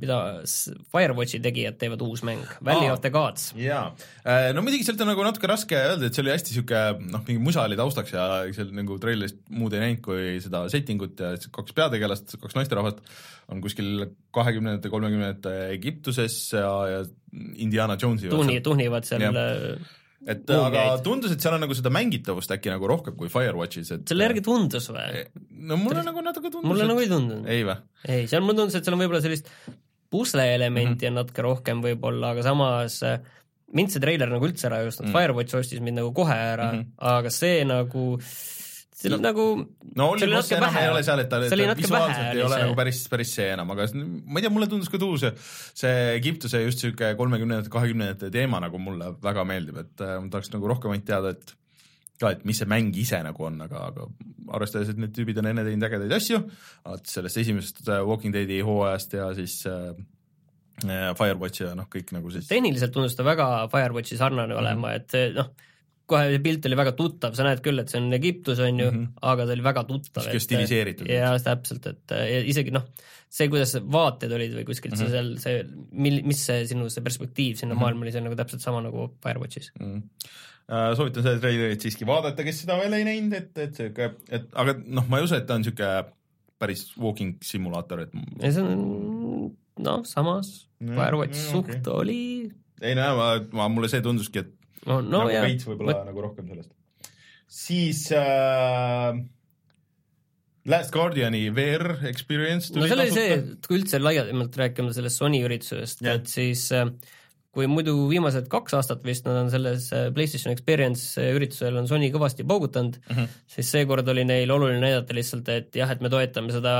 [0.00, 0.16] mida
[0.48, 2.94] s- Firewatchi tegijad teevad uus mäng, Valley Aa.
[2.96, 3.50] of the Gods.
[3.60, 3.90] jaa,
[4.56, 7.42] no muidugi sealt on nagu natuke raske öelda, et see oli hästi sihuke noh, mingi
[7.44, 8.24] musa oli taustaks ja
[8.56, 13.04] seal nagu treilerist muud ei näinud kui seda setting ut ja kaks peategelast, kaks naisterahvast
[13.52, 17.00] on kuskil kahekümnendate, kolmekümnendate Egiptuses ja, ja
[17.60, 19.88] Indiana Jonesi tuhni, tuhnivad seal Jah.
[20.26, 20.74] Äh, et Muumiaid.
[20.76, 24.26] aga tundus, et seal on nagu seda mängitavust äkki nagu rohkem kui Firewatchis, et selle
[24.28, 25.24] järgi tundus või?
[25.70, 26.90] no mulle nagu natuke tundus mulle et...
[26.92, 27.48] nagu ei tundunud.
[27.48, 27.76] ei või?
[28.08, 29.48] ei, seal mulle tundus, et seal on võib-olla sellist
[30.10, 31.12] pusle-elementi Mhm.
[31.12, 33.20] on natuke rohkem võib-olla, aga samas äh,
[33.72, 35.12] mind see treiler nagu üldse ära ei ostnud Mm.
[35.12, 36.78] mm., Firewatch ostis mind nagu kohe ära mm.
[36.80, 37.10] -hmm.
[37.16, 38.06] aga see nagu,
[39.00, 40.82] see No- nagu no See oli oli boss natuke enam vähe.
[40.84, 42.64] ei ole seal, et ta, ta visuaalselt vähe ei ole see.
[42.66, 46.60] nagu päris, päris see enam, aga ma ei tea, mulle tundus ka tuus see, Egiptuse
[46.66, 50.92] just sihuke kolmekümnendate, kahekümnendate teema nagu mulle väga meeldib, et äh, ma tahaks nagu rohkem
[50.94, 51.56] ainult teada, et
[52.20, 54.06] ka, et mis see mäng ise nagu on, aga, aga
[54.52, 56.42] arvestades, et need tüübid on enne teinud ägedaid asju,
[56.84, 59.94] alates sellest esimesest äh, Walking Deadi hooajast ja siis äh,
[60.84, 64.60] äh, Firewatch ja noh, kõik nagu siis tehniliselt tundus ta väga Firewatchi sarnane Mhm.
[64.60, 65.48] olema, et noh,
[66.10, 68.88] kohe see pilt oli väga tuttav, sa näed küll, et see on Egiptus, on ju
[68.88, 68.98] mm.
[68.98, 69.22] -hmm.
[69.32, 70.26] aga ta oli väga tuttav.
[70.26, 71.08] Sihuke stiliseeritud.
[71.10, 72.14] jaa, täpselt, et
[72.50, 72.86] isegi noh,
[73.28, 75.10] see, kuidas vaated olid või kuskilt mm -hmm.
[75.16, 75.64] Seal, see,
[76.06, 77.78] mil-, mis see sinu see perspektiiv sinna mm.
[77.78, 77.82] -hmm.
[77.82, 79.72] maailma oli, see on nagu täpselt sama nagu Firewatchis.
[79.80, 80.02] mm..
[80.96, 84.76] soovitan seda treilerit siiski vaadata, kes seda veel ei näinud, et, et sihuke, et aga
[84.86, 85.88] noh, ma ei usu, et ta on sihuke
[86.60, 92.48] päris walking simulaator, et ja see on noh, samas Mm, Firewatch mm, suht oli
[92.80, 94.54] ei no ma, ma, mulle see tunduski, et
[94.86, 96.72] no, no, nagu veits võib-olla nagu rohkem sellest.
[97.50, 99.20] siis äh,
[100.70, 105.22] Last Guardiani VR experience no tuli seal oli see, et kui üldse laiemalt rääkima sellest
[105.22, 106.20] Sony üritusest, Jah.
[106.20, 106.90] et siis äh,
[107.50, 111.88] kui muidu viimased kaks aastat vist nad on selles äh, PlayStation Experience äh, üritusel on
[111.90, 113.16] Sony kõvasti paugutanud mm.
[113.16, 113.38] -hmm.
[113.56, 116.74] siis seekord oli neil oluline näidata lihtsalt, et jah, et me toetame seda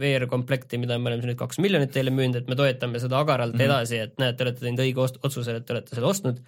[0.00, 3.60] VR-komplekti, mida me oleme nüüd kaks miljonit teile müünud, et me toetame seda agaralt mm.
[3.60, 3.68] -hmm.
[3.70, 6.42] edasi, et näed, te olete teinud õige otsuse, et te olete selle ostnud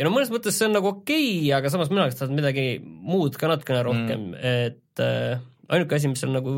[0.00, 2.66] ja no mõnes mõttes see on nagu okei okay,, aga samas mina oleks tahtnud midagi
[2.82, 6.54] muud ka natukene rohkem mm., et äh, ainuke asi, mis on nagu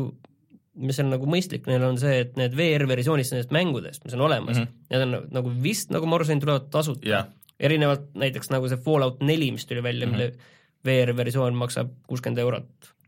[0.73, 4.57] mis on nagu mõistlik neil on see, et need VR-versioonid nendest mängudest, mis on olemas
[4.57, 4.71] mm, Mhm.
[4.71, 4.89] -hmm.
[4.95, 7.27] need on nagu vist, nagu ma aru sain, tulevad tasuta jah,
[7.59, 10.17] erinevalt näiteks nagu see Fallout neli, mis tuli välja mm, -hmm.
[10.17, 10.33] Mhm.
[10.33, 12.65] mille VR-versioon maksab kuuskümmend eurot.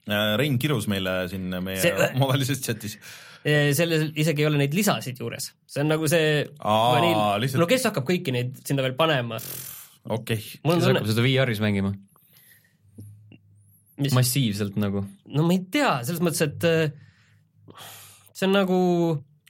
[0.08, 3.00] Äh, Rein kirus meile siin meie See- omavahelises chatis.
[3.74, 7.68] selles isegi ei ole neid lisasid juures, see on nagu see Aa, vaniil- lihtsalt- no
[7.70, 9.38] kes hakkab kõiki neid sinna veel panema,
[10.10, 11.94] okei, on siis tunne hakkab, seda VR-is mängima,
[14.02, 15.06] mis massiivselt nagu.
[15.32, 17.80] no ma ei tea, selles mõttes, et äh,
[18.36, 18.78] see on nagu,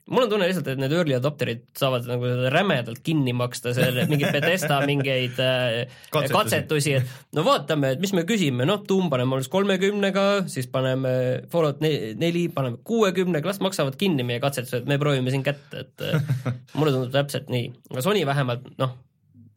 [0.05, 4.05] mul on tunne lihtsalt, et need early adopterid saavad nagu seda rämedalt kinni maksta, selle
[4.09, 6.35] mingeid Bethesda mingeid äh, Katsetusi.
[6.37, 11.15] katsetusi, et no vaatame, et mis me küsime, noh, Doom paneme alles kolmekümnega, siis paneme
[11.51, 16.05] Fallout ne- neli, paneme kuuekümnega, las maksavad kinni meie katsetused, me proovime siin kätte, et
[16.05, 16.29] äh,
[16.77, 18.93] mulle tundub täpselt nii, aga Sony vähemalt noh,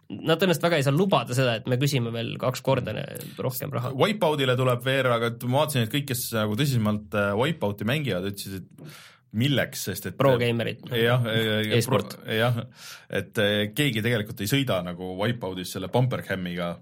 [0.08, 2.94] nad tõenäoliselt väga ei saa lubada seda, et me küsime veel kaks korda
[3.36, 3.92] rohkem raha.
[3.98, 8.30] Wipeoutile tuleb VR, aga et ma vaatasin, et kõik, kes nagu tõsisemalt äh, Wipeouti mängivad,
[8.32, 8.98] ütlesid, et
[9.38, 10.86] milleks, sest et Pro-gamerid.
[10.96, 11.24] jah,
[11.76, 12.16] E-sport.
[12.32, 12.62] jah,
[13.12, 16.72] et eh, keegi tegelikult ei sõida nagu Wipeoutis selle bumper cam'iga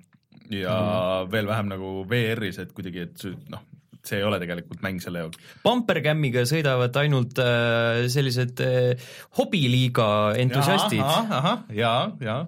[0.54, 1.32] ja mm.
[1.32, 3.64] veel vähem nagu VR-is, et kuidagi, et noh,
[4.09, 5.42] see ei ole tegelikult mäng selle jaoks.
[5.64, 10.09] Bumpercamiga sõidavad ainult äh, sellised äh, hobiliiga
[10.40, 11.05] entusiastid.
[11.05, 12.40] ahah, jaa, jaa.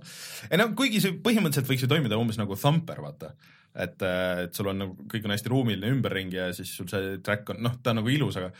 [0.51, 3.33] ei no kuigi see põhimõtteliselt võiks ju toimida umbes nagu Thumper, vaata.
[3.79, 7.53] et, et sul on nagu, kõik on hästi ruumiline ümberringi ja siis sul see track
[7.55, 8.53] on, noh, ta on nagu ilus, aga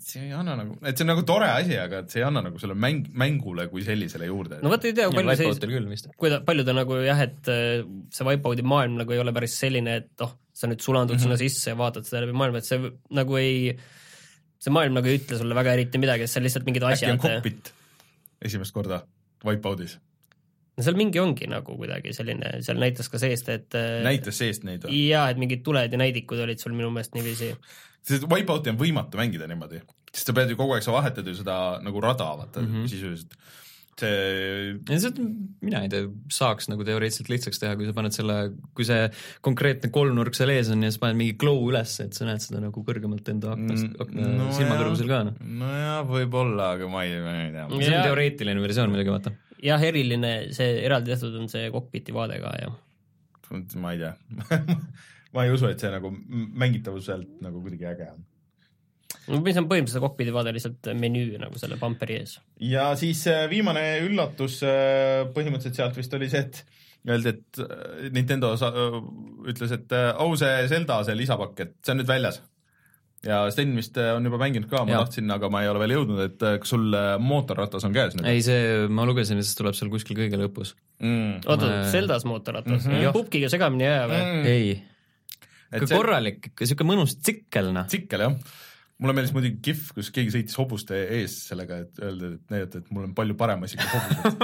[0.00, 2.42] see ei anna nagu, et see on nagu tore asi, aga et see ei anna
[2.44, 4.60] nagu selle mäng, mängule kui sellisele juurde.
[4.64, 6.08] no vot ei tea, palju see vist.
[6.20, 7.82] kuida-, palju ta nagu jah, et äh,
[8.14, 11.22] see Wipeouti maailm nagu ei ole päris selline, et noh, sa nüüd sulandud mm -hmm.
[11.22, 13.72] sinna sisse ja vaatad seda läbi maailma, et see nagu ei,
[14.60, 17.16] see maailm nagu ei ütle sulle väga eriti midagi, see on lihtsalt mingid äkki on
[17.16, 17.24] asjad.
[17.24, 17.74] kokpit
[18.44, 19.02] esimest korda
[19.44, 19.96] Wipeoutis,
[20.76, 24.66] no seal mingi ongi nagu kuidagi selline, seal näitas ka seest, et äh, näitas seest
[24.68, 25.06] neid või?
[25.10, 27.54] jaa, et mingid tuled ja näidikud olid sul minu meelest niiviisi.
[28.06, 31.36] sest Wipeouti on võimatu mängida niimoodi, sest sa pead ju kogu aeg, sa vahetad ju
[31.40, 32.72] seda nagu rada, vaata mm.
[32.74, 32.92] -hmm.
[32.92, 33.36] sisuliselt.
[34.00, 35.26] see, seda
[35.60, 38.38] mina ei tea, saaks nagu teoreetiliselt lihtsaks teha, kui sa paned selle,
[38.76, 39.08] kui see
[39.44, 42.62] konkreetne kolmnurk seal ees on ja siis paned mingi glow üles, et sa näed seda
[42.64, 45.36] nagu kõrgemalt enda aknast Mm,, akna no no, silmakõrgusel ka noh.
[45.60, 47.66] nojah, võib-olla, aga ma ei, ma ei tea.
[47.72, 49.32] see on teoreetiline versioon muidugi, vaata.
[49.64, 52.72] jah, eriline, see eraldi tehtud on see kokpiti vaade ka ja
[53.82, 54.14] ma ei tea
[55.34, 56.12] ma ei usu, et see nagu
[56.64, 58.24] mängitavuselt nagu kuidagi äge on.
[59.28, 62.36] Mis on põhimõtteliselt see kokpiti vaade lihtsalt menüü nagu selle bumperi ees.
[62.64, 66.62] ja siis äh, viimane üllatus äh, põhimõtteliselt sealt vist oli see, et
[67.08, 69.00] öeldi, et äh, Nintendo sa- äh,
[69.50, 72.40] ütles, et oh, see Zelda, see lisapakk, et see on nüüd väljas.
[73.26, 75.04] ja Sten vist on juba mänginud ka, ma Jaa.
[75.04, 78.28] tahtsin, aga ma ei ole veel jõudnud, et kas sul mootorratas on käes nüüd?
[78.30, 80.72] ei, see, ma lugesin, et see tuleb seal kuskil kõige lõpus
[81.04, 81.42] mm..
[81.44, 82.94] oota Ma-, Zeldas mootorratas mm.
[82.94, 83.12] -hmm.
[83.16, 84.48] pupkiga segamini ei aja või mm.?
[84.54, 87.84] Ei, korralik, ikka siuke mõnus tsikkel noh.
[87.92, 88.56] tsikkel jah,
[89.00, 92.90] mulle meeldis muidugi kihv, kus keegi sõitis hobuste ees sellega, et öelda, et näidata, et
[92.92, 94.34] mul on palju parem asi kui hobused.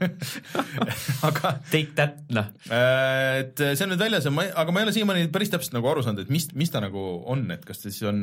[1.28, 2.50] aga Take that noh.
[2.68, 5.76] äh, et see on nüüd väljas ja ma, aga ma ei ole siiamaani päris täpselt
[5.78, 8.20] nagu aru saanud, et mis, mis ta nagu on, et kas ta siis on,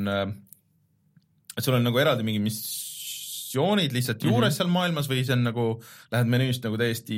[1.58, 4.58] et sul on nagu eraldi mingi missioonid lihtsalt juures mm -hmm.
[4.62, 5.68] seal maailmas või see on nagu,
[6.14, 7.18] lähed menüüst nagu täiesti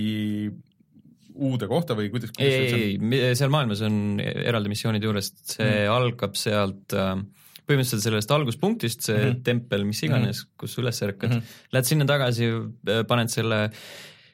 [1.40, 2.32] uude kohta või kuidas?
[2.40, 5.92] ei, ei, ei, seal maailmas on eraldi missioonid juures, see mm.
[5.94, 7.20] algab sealt äh,
[7.70, 9.26] põhimõtteliselt sellest alguspunktist, see mm.
[9.26, 9.44] -hmm.
[9.46, 10.56] tempel, mis iganes mm, -hmm.
[10.64, 11.36] kus sa üles ärkad mm.
[11.38, 11.60] -hmm.
[11.76, 12.50] lähed sinna tagasi,
[13.08, 13.60] paned selle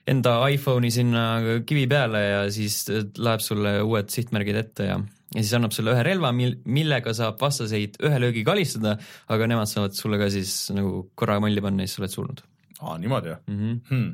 [0.08, 1.26] enda iPhone'i sinna
[1.66, 2.86] kivi peale ja siis
[3.18, 5.00] läheb sulle uued sihtmärgid ette ja
[5.36, 8.96] ja siis annab sulle ühe relva, mil, millega saab vastaseid ühe löögiga alistada,
[9.34, 12.44] aga nemad saavad sulle ka siis nagu korra molli panna ja siis sa oled surnud
[12.82, 13.58] aa, niimoodi jah mm.
[13.58, 13.80] -hmm.
[13.90, 14.12] hmm.?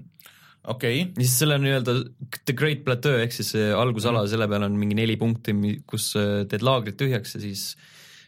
[0.73, 1.97] okei okay., ja siis selle nii-öelda
[2.45, 5.55] The Great Plateau ehk siis see algusala, selle peal on mingi neli punkti,
[5.89, 7.65] kus äh, teed laagrid tühjaks ja siis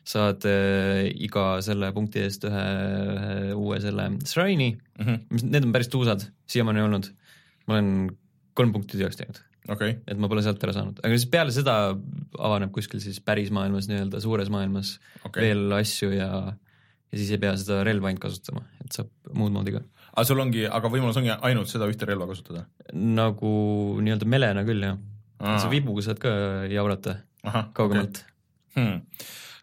[0.07, 2.65] saad äh, iga selle punkti eest ühe,
[3.13, 5.21] ühe uue selle shrine'i mm -hmm.
[5.31, 7.09] mis, need on päris tuusad, siiamaani olnud.
[7.67, 7.91] ma olen
[8.53, 9.39] kolm punkti tühjaks teinud,
[9.69, 11.77] okay., et ma pole sealt ära saanud, aga siis peale seda
[12.37, 15.47] avaneb kuskil siis päris maailmas nii-öelda suures maailmas okay.
[15.47, 16.29] veel asju ja
[17.13, 19.83] ja siis ei pea seda relva ainult kasutama, et saab muud moodi ka.
[20.11, 23.53] aga sul ongi, aga võimalus ongi ainult seda ühte relva kasutada nagu
[24.01, 24.99] nii-öelda melena küll jah,
[25.39, 26.33] sa vibuga saad ka
[26.71, 28.81] jaurata ahah, kaugemalt okay..
[28.81, 29.01] hmm.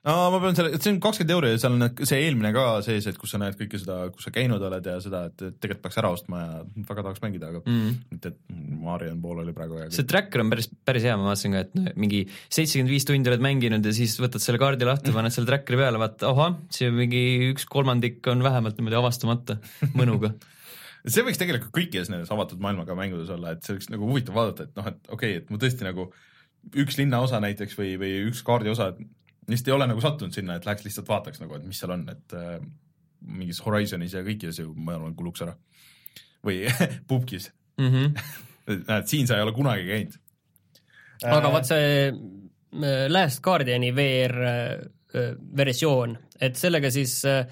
[0.08, 3.04] No ma pean selle, see on kakskümmend euri ja seal on see eelmine ka sees,
[3.10, 5.98] et kus sa näed kõike seda, kus sa käinud oled ja seda, et tegelikult peaks
[6.00, 7.90] ära ostma ja väga tahaks mängida, aga Mm.
[8.10, 11.64] mitte, et Marion pool oli praegu see tracker on päris, päris hea, ma vaatasin ka,
[11.66, 15.34] et no mingi seitsekümmend viis tundi oled mänginud ja siis võtad selle kaardi lahti, paned
[15.34, 19.60] selle trackeri peale, vaata ahah, on mingi üks kolmandik on vähemalt niimoodi avastamata
[19.92, 20.32] mõnuga.
[21.12, 24.66] see võiks tegelikult kõikides nendes avatud maailmaga mängudes olla, et see oleks nagu huvitav vaadata,
[24.66, 26.08] et noh, et okei okay,, et ma tõesti nagu
[26.80, 29.00] üks linnaosa näiteks või, või üks kaardiosa, et
[29.48, 32.04] lihtsalt ei ole nagu sattunud sinna, et läheks lihtsalt vaataks nagu, et mis seal on,
[32.12, 32.58] et äh,
[33.20, 35.56] mingis Horizonis ja kõikides ju ma arvan, kuluks ära.
[36.46, 36.64] või
[37.08, 37.50] pubgis,
[37.80, 38.82] Mm -hmm.
[38.88, 40.16] näed, siin sa ei ole kunagi käinud.
[41.24, 47.46] aga vaat see äh, Last Guardiani VR äh, versioon, et sellega siis äh,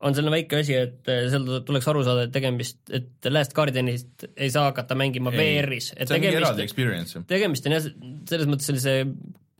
[0.00, 4.50] on selline väike asi, et seal tuleks aru saada, et tegemist, et Last Guardianist ei
[4.50, 5.92] saa hakata mängima VR-is,
[7.28, 7.88] tegemist on jah,
[8.28, 8.94] selles mõttes sellise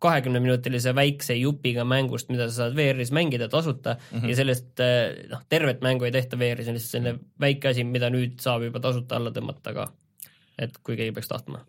[0.01, 4.19] kahekümneminutilise väikse jupiga mängust, mida sa saad VR-is mängida tasuta mm.
[4.19, 4.31] -hmm.
[4.33, 7.85] ja sellest äh, noh, tervet mängu ei tehta VR-is, see on lihtsalt selline väike asi,
[7.85, 9.91] mida nüüd saab juba tasuta alla tõmmata ka.
[10.61, 11.63] et kui keegi peaks tahtma.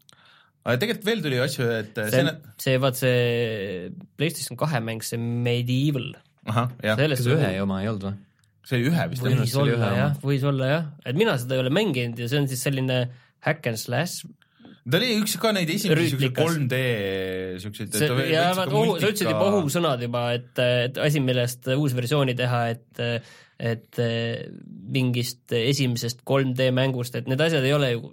[0.64, 5.20] aga tegelikult veel tuli asju, et see see, see, vaat see PlayStation kahe mäng, see
[5.20, 6.14] Medieval,
[6.46, 8.20] kas ühe oma ei olnud või?
[8.68, 11.74] see oli ühe vist võis olla jah võis olla jah, et mina seda ei ole
[11.74, 13.04] mänginud ja see on siis selline
[13.46, 14.26] hack and slash,
[14.90, 16.58] ta oli üks ka neid esimesi siukseid Rüütlikas.
[16.58, 16.80] 3D
[17.64, 17.98] siukseid.
[18.72, 23.06] ohu, sa ütlesid juba ohusõnad juba, et, et asi, millest uus versiooni teha, et
[23.62, 24.00] et
[24.90, 28.10] mingist esimesest 3D mängust, et need asjad ei ole ju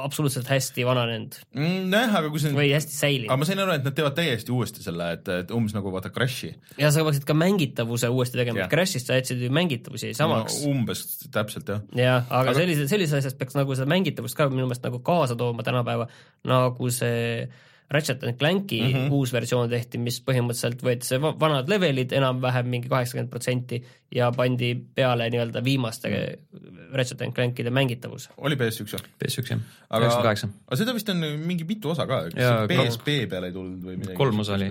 [0.00, 3.36] absoluutselt hästi vananenud Mm, nojah, aga kui see või hästi aga säilinud.
[3.40, 6.54] ma sain aru, et nad teevad täiesti uuesti selle, et, et umbes nagu vaata Crashi.
[6.80, 10.70] ja sa peaksid ka mängitavuse uuesti tegema Crashist sa jätsid ju mängitavusi samaks no,.
[10.72, 11.82] umbes täpselt jah.
[11.94, 14.98] jah, aga, Aga- aga sellise, sellises asjas peaks nagu seda mängitavust ka minu meelest nagu
[15.04, 16.08] kaasa tooma tänapäeva,
[16.48, 17.48] nagu see
[17.90, 18.92] Ratchet and Clanki mm.
[18.92, 19.12] -hmm.
[19.12, 23.80] uus versioon tehti, mis põhimõtteliselt võeti see va- vanad levelid enam-vähem mingi kaheksakümmend protsenti
[24.14, 26.80] ja pandi peale nii-öelda viimaste mm.
[26.94, 28.30] Ratchet and Clankide mängitavus.
[28.36, 29.12] oli PS1 või?
[29.20, 30.48] PS1 jah, aga üheksakümmend kaheksa.
[30.66, 34.16] aga seda vist on mingi mitu osa ka, kas PSP peale ei tulnud või midagi?
[34.18, 34.70] Kolm osa oli..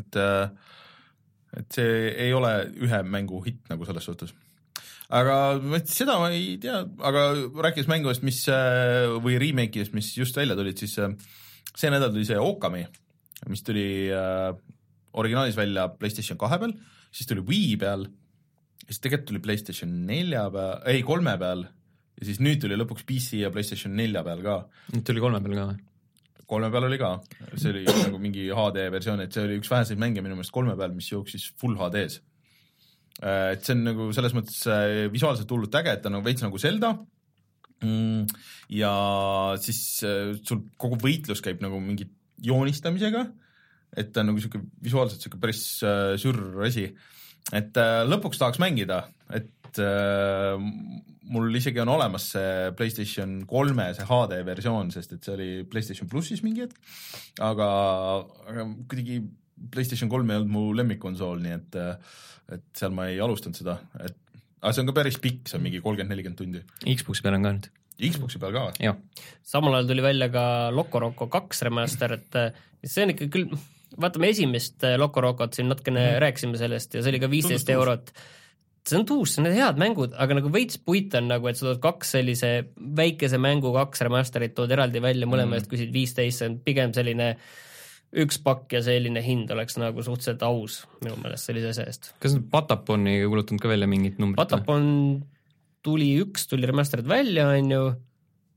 [0.00, 0.20] et,
[1.60, 4.32] et see ei ole ühe mängu hitt nagu selles suhtes.
[5.10, 5.36] aga
[5.84, 6.80] seda ma ei tea,
[7.12, 7.28] aga
[7.68, 11.12] rääkides mängudest, mis äh, või remake idest, mis just välja tulid, siis äh,
[11.76, 12.84] see nädal tuli see Okami,
[13.50, 14.52] mis tuli äh,
[15.20, 16.74] originaalis välja PlayStation kahe peal,
[17.10, 18.06] siis tuli Wii peal,
[18.86, 21.66] siis tegelikult tuli PlayStation nelja peal, ei kolme peal
[22.20, 24.56] ja siis nüüd tuli lõpuks PC ja PlayStation nelja peal ka.
[24.94, 25.86] nüüd tuli kolme peal ka või?
[26.50, 27.12] kolme peal oli ka,
[27.54, 30.74] see oli nagu mingi HD versioon, et see oli üks väheseid mänge minu meelest kolme
[30.78, 32.20] peal, mis jooksis full HD-s.
[33.22, 36.44] et see on nagu selles mõttes äh, visuaalselt hullult äge, et ta on nagu veits
[36.44, 37.08] nagu Zelda mm,.
[37.80, 38.92] Ja
[39.62, 42.08] siis äh, sul kogu võitlus käib nagu mingi
[42.44, 43.24] joonistamisega,
[44.00, 46.90] et ta on nagu sihuke visuaalselt sihuke päris äh, sürr asi.
[47.52, 49.48] et äh, lõpuks tahaks mängida, et
[51.30, 56.10] mul isegi on olemas see PlayStation kolme see HD versioon, sest et see oli PlayStation
[56.10, 56.80] plussis mingi hetk,
[57.46, 57.68] aga,
[58.50, 59.20] aga kuidagi
[59.70, 61.78] PlayStation kolm ei olnud mu lemmikkonsool, nii et,
[62.56, 64.18] et seal ma ei alustanud seda, et
[64.60, 66.64] aga see on ka päris pikk, see on mingi kolmkümmend, nelikümmend tundi.
[66.84, 67.68] Xbox'i peal on ka nüüd,
[68.00, 68.80] Xbox'i peal ka või?
[68.86, 68.98] jah.
[69.46, 70.44] samal ajal tuli välja ka
[70.74, 72.50] Loco Roco kaks remaster, et äh,
[72.84, 73.54] see on ikka küll,
[74.00, 76.20] vaatame esimest äh, Loco Rocot siin natukene mm.
[76.24, 78.12] rääkisime sellest ja see oli ka viisteist eurot.
[78.86, 81.58] see on tuus, see on need head mängud, aga nagu veits puit on nagu, et
[81.58, 82.52] sa tood kaks sellise
[83.00, 87.34] väikese mängu kaks remaster'it tood eraldi välja, mõlema eest küsid viisteist, see on pigem selline
[88.10, 92.12] üks pakk ja selline hind oleks nagu suhteliselt aus minu meelest sellise asja eest.
[92.22, 94.40] kas nad Pataponi ei kuulutanud ka välja mingit numbrit?
[94.42, 94.86] Patapon
[95.86, 97.84] tuli üks, tuli remastered välja, on ju,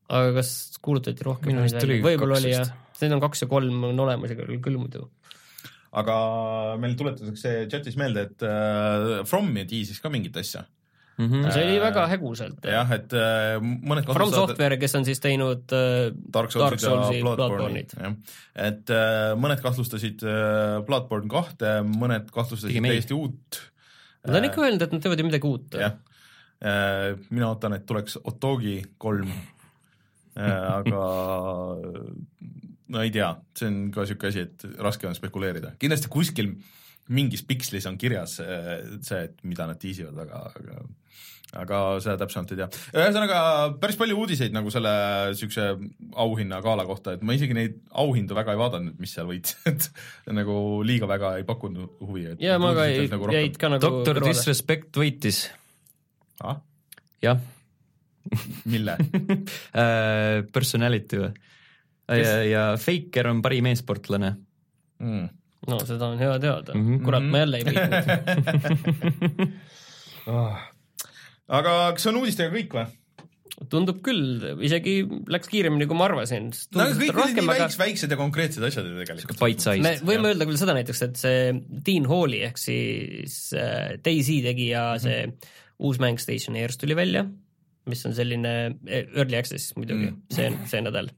[0.09, 3.89] aga kas kuulutati rohkem Minu arust tuli võib-olla oli jah need on kaks ja kolm
[3.89, 5.07] on olemas küll, küll muidu.
[5.93, 6.15] aga
[6.81, 10.65] meil tuletatakse chatis meelde, et äh, From tiisis ka mingit asja.
[11.17, 11.27] mm.
[11.27, 11.51] -hmm.
[11.53, 12.65] see oli väga häguselt.
[12.65, 17.21] jah, et äh, mõned From Software, kes on siis teinud äh, Dark Soulsid ja Soulsi,
[17.25, 18.17] Bloodborne'id, jah.
[18.69, 22.89] et äh, mõned kahtlustasid äh, Bloodborne kahte, mõned kahtlustasid ei.
[22.93, 23.61] täiesti uut.
[24.23, 25.79] Nad on ikka öelnud, et nad teevad ju midagi uut.
[25.79, 25.97] jah,
[27.29, 29.31] mina ootan, et tuleks Otogi kolm,
[30.37, 31.01] aga
[32.93, 36.53] no ei tea, see on ka niisugune asi, et raske on spekuleerida, kindlasti kuskil
[37.11, 40.83] mingis pikslis on kirjas äh, see, et mida nad tiisivad, aga, aga
[41.53, 42.67] aga seda täpsemalt ei tea.
[42.97, 43.39] ühesõnaga
[43.81, 44.93] päris palju uudiseid nagu selle
[45.37, 45.67] siukse
[46.23, 49.61] auhinnagala kohta, et ma isegi neid auhindu väga ei vaadanud, mis seal võitsid,
[50.27, 52.27] et nagu liiga väga ei pakkunud huvi.
[52.43, 55.45] ja ma ka ei, nagu jäid ka nagu doktor Disrespect võitis.
[56.41, 56.61] ah?
[57.23, 57.39] jah
[58.69, 58.97] mille
[59.83, 61.31] Äh, Personality või?
[62.17, 64.33] ja, ja Faker on parim e-sportlane
[65.03, 65.29] mm.?
[65.69, 67.03] no seda on hea teada mm, -hmm.
[67.05, 67.93] kurat, ma jälle ei võitnud
[70.23, 70.72] Ah.
[71.47, 72.85] Aga kas on uudistega kõik või?
[73.69, 74.95] tundub küll, isegi
[75.31, 76.49] läks kiiremini, kui ma arvasin.
[76.73, 79.39] no aga kõik olid nii väiksed, väiksed ja konkreetsed asjad ju tegelikult.
[79.83, 81.53] me võime öelda küll seda näiteks, et see
[81.85, 85.03] Dean Halli ehk siis äh, Daisy tegija Mhm.
[85.05, 85.51] see mm -hmm.
[85.79, 87.25] uus mäng Station Airs tuli välja,
[87.85, 90.15] mis on selline eh, early access muidugi mm.
[90.15, 90.35] Mm.
[90.35, 91.09] see, see nädal.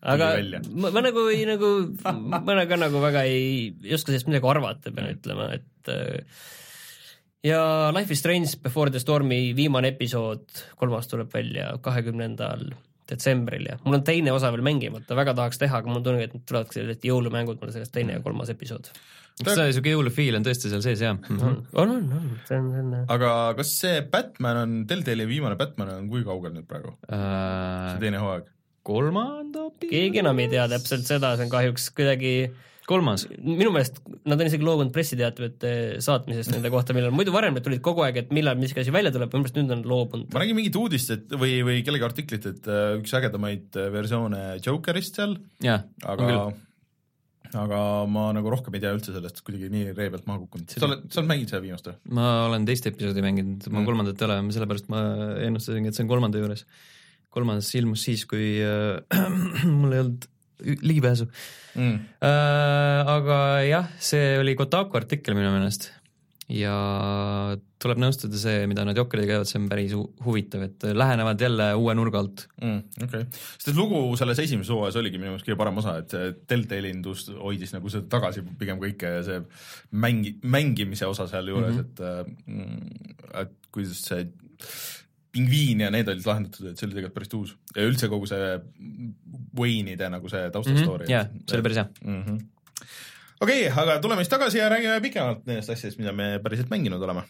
[0.00, 0.36] aga
[0.70, 1.68] ma, ma nagu ei nagu,
[2.04, 6.24] ma nagu, nagu väga ei, ei oska sellest midagi arvata, pean ütlema, et äh,
[7.46, 10.46] ja Life is Strange Before the Stormi viimane episood,
[10.78, 12.68] kolmas tuleb välja kahekümnendal
[13.10, 16.22] detsembril ja mul on teine osa veel mängimata, väga tahaks teha, aga mul on tunne,
[16.22, 18.92] et need tulevadki sellised jõulumängud, mul on sellest teine ja kolmas episood.
[19.42, 21.38] see siuke jõulufiil on tõesti seal sees jah mm.
[21.38, 21.60] -hmm.
[21.72, 25.94] on, on, on, see on, see on aga kas see Batman on, Deltali viimane Batman
[25.96, 28.50] on kui kaugel nüüd praegu, see Uh, teine hooaeg?
[28.82, 32.52] kolmanda keegi enam ei tea täpselt seda, see on kahjuks kuidagi
[32.88, 37.66] kolmas minu meelest nad on isegi loobunud pressiteatrite saatmisest nende kohta, millal muidu varem need
[37.66, 40.32] tulid kogu aeg, et millal miski asi välja tuleb, minu meelest nüüd on loobunud.
[40.34, 44.42] ma nägin mingit uudist, et või, või kellegi artiklit, et äh, üks ägedamaid äh, versioone
[44.64, 45.38] Jokerist seal,
[46.02, 46.52] aga
[47.58, 50.72] aga ma nagu rohkem ei tea üldse sellest, kuidagi nii ree pealt maha kukkunud.
[50.72, 51.96] sa oled, sa oled mänginud seda viimast või?
[52.18, 53.88] ma olen teist episoodi mänginud, ma Mm.
[53.90, 55.02] kolmandat ei ole, sellepärast ma
[55.48, 56.64] ennustasingi, et see on kolmanda juures.
[57.32, 59.02] kolmandas ilmus siis, kui äh,
[59.80, 60.28] mul ei olnud
[60.62, 61.28] ligipääsu
[61.74, 61.98] mm.
[62.22, 63.10] äh,.
[63.16, 65.90] aga jah, see oli Kotaku artikkel minu meelest
[66.52, 66.72] ja
[67.82, 71.68] tuleb nõustuda see, mida nad Jokeriga teevad, see on päris hu- huvitav, et lähenevad jälle
[71.78, 72.44] uue nurga alt.
[72.60, 75.96] mm, okei okay., sest et lugu selles esimeses hooajas oligi minu meelest kõige parem osa,
[76.02, 79.42] et see Deltali indus hoidis nagu seda tagasi pigem kõike ja see
[80.04, 81.86] mängi-, mängimise osa sealjuures mm, -hmm.
[81.86, 84.26] et äh, et kuidas see
[85.32, 88.48] pingviin ja need olid lahendatud, et see oli tegelikult päris tuus ja üldse kogu see
[89.58, 91.86] Wayne'ide nagu see taustastoori jah, see oli päris hea.
[92.04, 92.42] mm -hmm.
[93.40, 97.02] okei okay,, aga tuleme siis tagasi ja räägime pikemalt nendest asjadest, mida me päriselt mänginud
[97.08, 97.24] oleme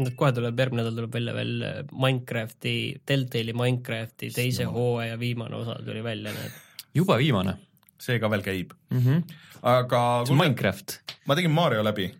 [0.00, 1.54] nüüd kohe tuleb, järgmine nädal tuleb välja veel
[1.92, 2.74] Minecrafti,
[3.08, 7.56] Deltali Minecrafti teise hooaja viimane osa tuli välja, nii et juba viimane
[8.00, 9.00] see ka veel käib, mm.
[9.04, 9.38] -hmm.
[9.62, 11.00] aga see on Minecraft.
[11.26, 12.10] ma tegin Mario läbi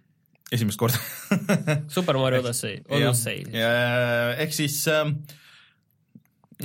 [0.53, 0.99] esimest korda
[1.97, 3.45] Super Mario Odyssey, Odyssey.
[3.55, 5.07] ehk siis äh,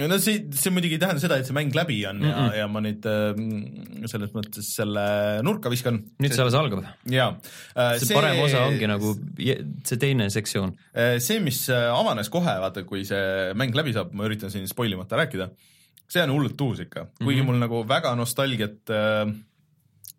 [0.03, 2.49] no see, see muidugi ei tähenda seda, et see mäng läbi on mm -mm.
[2.49, 5.05] ja, ja ma nüüd äh, selles mõttes selle
[5.45, 6.01] nurka viskan.
[6.19, 6.83] nüüd see alles algab.
[7.09, 7.29] jaa
[7.77, 10.75] äh, see parem osa ongi nagu see teine sektsioon.
[10.93, 14.67] äh, see, mis äh, avanes kohe, vaata kui see mäng läbi saab, ma üritan siin
[14.67, 15.49] spoilimata rääkida,
[16.07, 17.45] see on hullult uus ikka, kuigi Mhm.
[17.49, 19.33] mul nagu väga nostalgiat äh,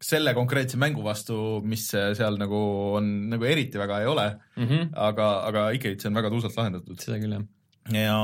[0.03, 2.59] selle konkreetse mängu vastu, mis seal nagu
[2.99, 4.66] on, nagu eriti väga ei ole, mm.
[4.66, 4.88] -hmm.
[4.92, 7.44] aga, aga ikkagi see on väga tuusalt lahendatud seda küll jah.
[7.94, 8.18] ja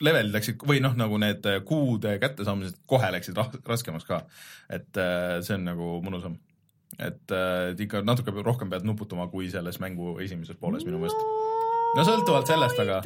[0.00, 4.22] levelid läksid või noh, nagu need kuude kättesaamised kohe läksid raskemaks ka,
[4.70, 6.38] et äh, see on nagu mõnusam.
[6.98, 11.22] äh, et ikka natuke rohkem pead nuputama kui selles mängu esimeses pooles minu meelest.
[11.22, 11.47] no
[11.96, 13.00] sõltuvalt sellest, aga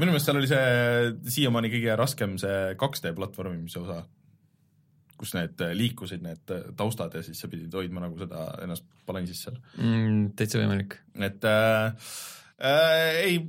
[0.00, 4.00] minu meelest seal oli see siiamaani kõige raskem see 2D platvormimise osa,
[5.20, 8.86] kus need äh, liikusid, need äh, taustad ja siis sa pidid hoidma nagu seda ennast
[9.08, 9.58] balansis seal.
[9.76, 10.30] mm,.
[10.38, 10.96] täitsa võimalik.
[11.20, 12.12] et äh,
[12.64, 13.42] äh, ei,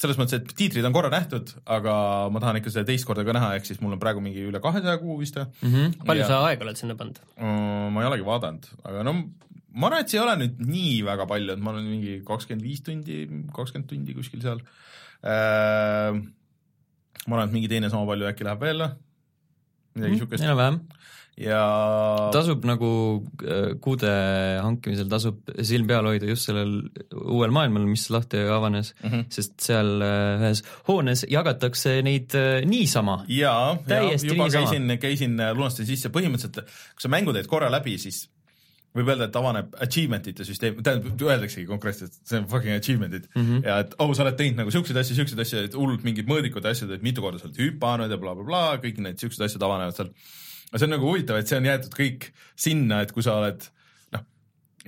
[0.00, 1.94] selles mõttes, et tiitrid on korra nähtud, aga
[2.32, 4.60] ma tahan ikka seda teist korda ka näha, ehk siis mul on praegu mingi üle
[4.62, 5.72] kahesaja kuu vist mm.
[5.72, 6.06] -hmm.
[6.08, 7.20] palju Ja- sa aega oled sinna pannud?
[7.36, 7.92] mm,?
[7.94, 9.16] ma ei olegi vaadanud, aga no
[9.76, 12.64] ma arvan, et see ei ole nüüd nii väga palju, et ma olen mingi kakskümmend
[12.64, 13.24] viis tundi,
[13.56, 14.60] kakskümmend tundi kuskil seal
[15.24, 16.12] äh,.
[17.26, 18.88] ma arvan, et mingi teine sama palju äkki läheb veel,
[19.96, 20.80] midagi siukest enam-vähem.
[21.36, 21.60] Ja
[22.32, 22.90] tasub nagu
[23.44, 24.12] äh, kuude
[24.64, 26.78] hankimisel tasub silm peal hoida just sellel
[27.12, 29.10] uuel maailmal, mis lahti avanes mm.
[29.10, 29.26] -hmm.
[29.36, 33.24] sest seal äh, ühes hoones jagatakse neid äh, niisama.
[33.28, 34.48] jaa, juba niisama.
[34.48, 38.26] käisin, käisin, lunastasin sisse, põhimõtteliselt kui sa mängu teed korra läbi, siis
[38.96, 43.66] võib öelda, et avaneb achievement'ite süsteem, tähendab, öeldaksegi konkreetselt, see on fucking achievement'id mm -hmm.
[43.68, 46.64] ja et oh, sa oled teinud nagu siukseid asju, siukseid asju, et hullult mingid mõõdikud
[46.64, 49.68] ja asjad, et mitu korda sa oled hüpanud ja blablabla bla,, kõik need siuksed asjad
[49.68, 50.12] avanevad seal.
[50.76, 53.64] Aga see on nagu huvitav, et see on jäetud kõik sinna, et kui sa oled
[54.12, 54.24] noh,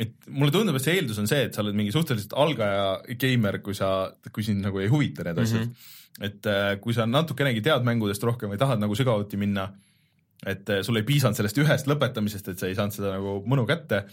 [0.04, 3.60] et mulle tundub, et see eeldus on see, et sa oled mingi suhteliselt algaja geimer,
[3.64, 5.70] kui sa, kui sind nagu ei huvita need asjad mm.
[5.72, 6.26] -hmm.
[6.28, 9.70] et äh, kui sa natukenegi tead mängudest rohkem või tahad nagu sügavuti minna,
[10.44, 13.64] et äh, sul ei piisanud sellest ühest lõpetamisest, et sa ei saanud seda nagu mõnu
[13.66, 14.04] kätte,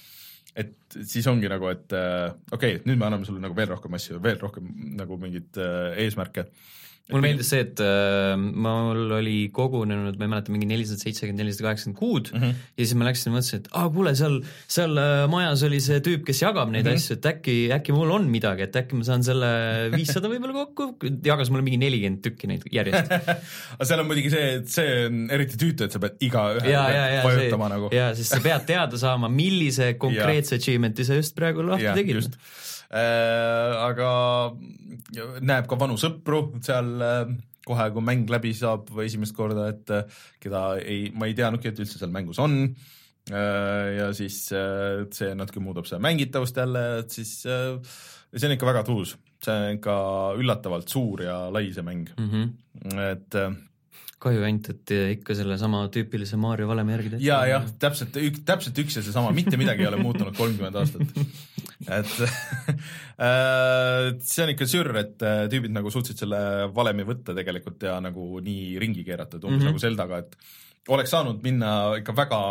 [0.55, 3.99] et siis ongi nagu, et äh, okei okay,, nüüd me anname sulle nagu veel rohkem
[3.99, 5.59] asju, veel rohkem nagu mingeid
[5.99, 6.47] eesmärke
[7.11, 11.67] mulle meeldis see, et äh, mul oli kogunenud, ma ei mäleta, mingi nelisada seitsekümmend, nelisada
[11.67, 12.63] kaheksakümmend kuud mm -hmm.
[12.73, 14.39] ja siis ma läksin ja mõtlesin, et aa kuule, seal,
[14.77, 17.03] seal äh, majas oli see tüüp, kes jagab neid mm -hmm.
[17.03, 19.51] asju, et äkki, äkki mul on midagi, et äkki ma saan selle
[19.93, 23.13] viissada võib-olla kokku, jagas mulle mingi nelikümmend tükki neid järjest
[23.77, 26.73] aga seal on muidugi see, et see on eriti tüütu, et sa pead igaühe
[27.29, 27.93] vajutama nagu.
[27.93, 32.33] jaa, sest sa pead teada saama, millise konkreetse achievement'i sa just praegu lahti tegid
[32.95, 34.09] aga
[35.43, 37.33] näeb ka vanu sõpru seal äh,
[37.65, 41.71] kohe, kui mäng läbi saab või esimest korda, et äh, keda ei, ma ei teadnudki,
[41.71, 42.75] et üldse seal mängus on.
[43.25, 49.15] ja siis see natuke muudab seda mängitavust jälle, et siis see on ikka väga tuus,
[49.41, 49.95] see on ikka
[50.37, 52.99] üllatavalt suur ja lai see mäng mm, -hmm.
[53.01, 53.39] et
[54.21, 57.25] kahju ainult, et ikka sellesama tüüpilise Mario valemi järgi tehti.
[57.25, 58.15] ja, jah, täpselt,
[58.45, 61.17] täpselt üks ja seesama, mitte midagi ei ole muutunud kolmkümmend aastat.
[61.83, 62.13] Et
[63.25, 66.39] äh, see on ikka sürr, et äh, tüübid nagu suutsid selle
[66.75, 69.73] valemi võtta tegelikult ja nagu nii ringi keerata, et umbes mm -hmm.
[69.73, 70.37] nagu Zeldaga, et
[70.95, 71.71] oleks saanud minna
[72.01, 72.41] ikka väga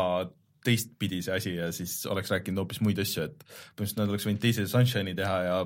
[0.65, 4.43] teistpidi see asi ja siis oleks rääkinud hoopis muid asju, et põhimõtteliselt nad oleks võinud
[4.43, 5.57] teise Sunshine'i teha ja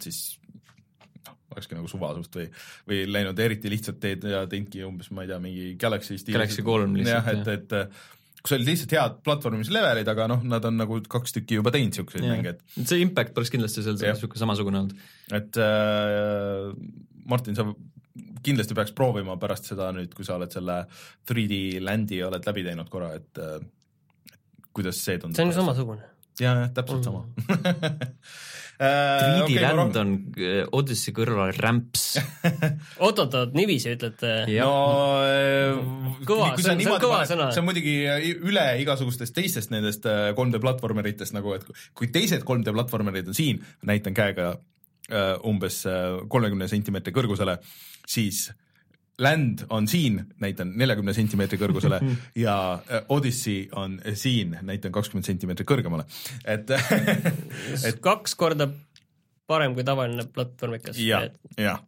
[0.00, 0.38] siis
[1.52, 2.48] olekski nagu suva suht või,
[2.88, 6.38] või läinud eriti lihtsat teed ja teinudki umbes, ma ei tea, mingi Galaxy stiilis.
[6.38, 7.28] Galaxy kolm lihtsalt.
[7.28, 11.60] jah, et, et kus olid lihtsalt head platvormimislevelid, aga noh, nad on nagu kaks tükki
[11.60, 14.96] juba teinud niisuguseid mänge, et see impact oleks kindlasti seal niisugune samasugune olnud.
[15.38, 16.72] et äh,
[17.30, 17.68] Martin, sa
[18.42, 20.82] kindlasti peaks proovima pärast seda nüüd, kui sa oled selle
[21.30, 23.60] 3D Landi oled läbi teinud korra, et äh,
[24.74, 25.38] kuidas see tundub?
[25.38, 26.10] see on ju samasugune.
[26.42, 27.06] jah, täpselt mm.
[27.06, 27.22] sama
[28.82, 32.16] 3D okay, Land on äh, Odyssey kõrval rämps
[33.04, 34.32] oot-oot-oot, niiviisi ütlete?
[34.48, 34.72] no
[35.22, 35.71] äh,
[36.28, 37.50] kõva, see on, see on kõva sõna.
[37.54, 37.96] see on muidugi
[38.48, 41.66] üle igasugustest teistest nendest 3D äh, platvormeritest nagu, et
[41.98, 44.54] kui teised 3D platvormerid on siin, näitan käega
[45.44, 45.80] umbes
[46.30, 47.56] kolmekümne sentimeetri kõrgusele,
[48.08, 48.46] siis
[49.18, 51.98] Land on siin, näitan neljakümne sentimeetri kõrgusele
[52.44, 56.06] ja äh, Odyssey on siin, näitan kakskümmend sentimeetrit kõrgemale,
[56.48, 56.70] et
[57.88, 58.70] et kaks korda
[59.50, 60.98] parem kui tavaline platvormikas.
[61.02, 61.28] jah,
[61.60, 61.82] jah,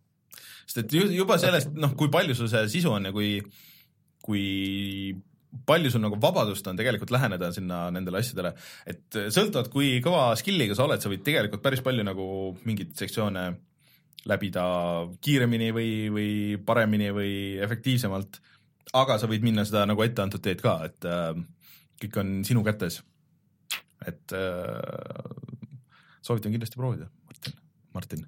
[0.66, 3.38] sest et juba sellest, noh, kui palju sul see sisu on ja kui,
[4.24, 5.14] kui
[5.68, 8.54] palju sul nagu vabadust on tegelikult läheneda sinna nendele asjadele,
[8.90, 12.26] et sõltuvalt, kui kõva skill'iga sa oled, sa võid tegelikult päris palju nagu
[12.66, 13.44] mingeid sektsioone
[14.28, 14.64] läbida
[15.24, 16.28] kiiremini või, või
[16.66, 17.32] paremini või
[17.64, 18.40] efektiivsemalt,
[18.96, 21.32] aga sa võid minna seda nagu etteantud teed ka, et äh,
[22.02, 23.02] kõik on sinu kätes.
[24.04, 25.34] et äh,
[26.24, 27.54] soovitan kindlasti proovida, Martin,
[27.94, 28.26] Martin.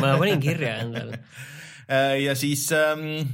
[0.00, 1.18] ma panin kirja endale
[1.94, 3.26] äh, ja siis ähm,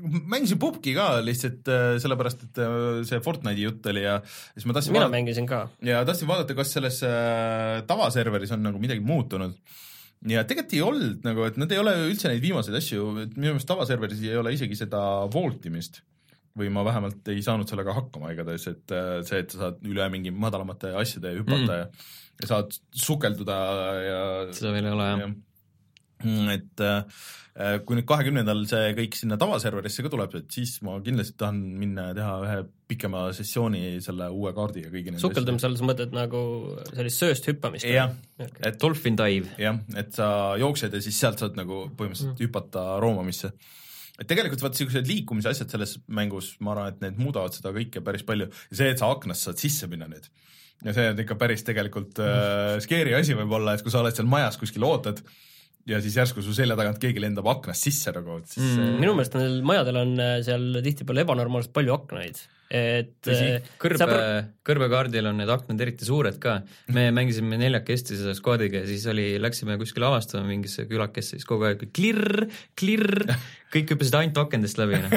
[0.00, 4.76] mängisin pubki ka lihtsalt äh, sellepärast, et äh, see Fortnite'i jutt oli ja siis ma
[4.76, 5.60] tahtsin mina vaadata, mängisin ka.
[5.84, 9.54] ja tahtsin vaadata, kas selles äh, tavaserveris on nagu midagi muutunud
[10.30, 13.52] ja tegelikult ei olnud nagu, et nad ei ole üldse neid viimaseid asju, et minu
[13.52, 15.00] meelest tavaserveris ei ole isegi seda
[15.32, 16.02] voltimist
[16.58, 18.92] või ma vähemalt ei saanud sellega hakkama igatahes, et
[19.26, 21.80] see, et sa saad üle mingi madalamate asjade hüpata mm.
[21.80, 21.88] ja,
[22.42, 23.58] ja saad sukelduda
[24.04, 24.20] ja
[24.54, 25.34] seda veel ei ole jah ja.
[26.24, 30.96] Mm, et äh, kui nüüd kahekümnendal see kõik sinna tavaserverisse ka tuleb, et siis ma
[31.04, 32.56] kindlasti tahan minna ja teha ühe
[32.90, 36.42] pikema sessiooni selle uue kaardi ja kõigi nende sukeldumise all sa mõtled nagu
[36.90, 37.86] sellist sööst hüppamist?
[37.86, 38.10] jah,
[38.40, 39.54] et dolphin dive.
[39.60, 40.28] jah, et sa
[40.60, 42.42] jooksed ja siis sealt saad nagu põhimõtteliselt mm.
[42.42, 43.52] hüpata roomamisse.
[44.14, 48.02] Et tegelikult vaat niisugused liikumise asjad selles mängus, ma arvan, et need muudavad seda kõike
[48.04, 48.46] päris palju.
[48.70, 50.28] Ja see, et sa aknast saad sisse minna nüüd.
[50.86, 54.30] Ja see on ikka päris tegelikult äh, scary asi võib-olla, et kui sa oled seal
[54.30, 55.22] majas kuskil ootad
[55.88, 58.98] ja siis järsku su selja tagant keegi lendab aknast sisse nagu, et siis mm.
[59.02, 62.38] minu meelest nendel majadel on äh, seal tihtipeale ebanormaalselt palju aknaid,
[62.74, 64.06] et äh, kõrbe sa...,
[64.64, 66.56] kõrbekaardil on need aknad eriti suured ka.
[66.96, 71.68] me mängisime neljakesti selle skuadiga ja siis oli, läksime kuskile avastama mingisse külakesse, siis kogu
[71.68, 72.46] aeg klirr,
[72.80, 73.34] klirr,
[73.74, 75.10] kõik hüppasid ainult akendest läbi no.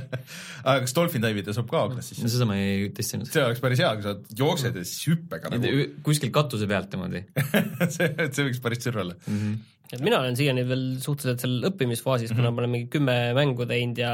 [0.68, 2.22] aga kas dolphin dive'ida saab ka aknast sisse?
[2.22, 3.26] no seda ma ei testinud.
[3.32, 7.24] see oleks päris hea, kui sa jooksed ja siis hüppega nagu kuskil katuse pealt niimoodi
[7.96, 9.42] see, see võiks päris sürr olla mm.
[9.42, 12.42] -hmm et mina olen siiani veel suhteliselt seal õppimisfaasis mm, -hmm.
[12.42, 14.12] kuna ma olen mingi kümme mängu teinud ja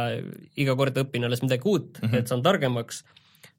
[0.61, 2.19] iga kord õpin alles midagi uut mm, -hmm.
[2.19, 3.05] et saan targemaks.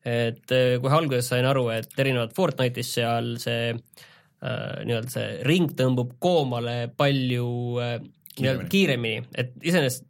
[0.06, 5.72] et eh, kohe alguses sain aru, et erinevalt Fortnite'is seal see äh, nii-öelda see ring
[5.74, 7.48] tõmbub koomale palju
[7.82, 7.96] äh,
[8.36, 10.06] kiiremini, kiiremini., et iseenesest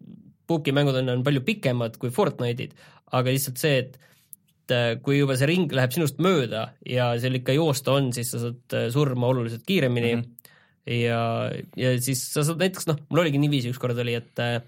[0.47, 2.76] puukimängud on, on palju pikemad kui Fortnite'id,
[3.16, 7.56] aga lihtsalt see, et äh, kui juba see ring läheb sinust mööda ja seal ikka
[7.58, 10.22] joosta on, siis sa saad äh, surma oluliselt kiiremini mm.
[10.22, 10.34] -hmm.
[10.86, 11.21] Ja,
[11.77, 14.59] ja siis sa saad näiteks noh, mul oligi niiviisi ükskord oli, et äh,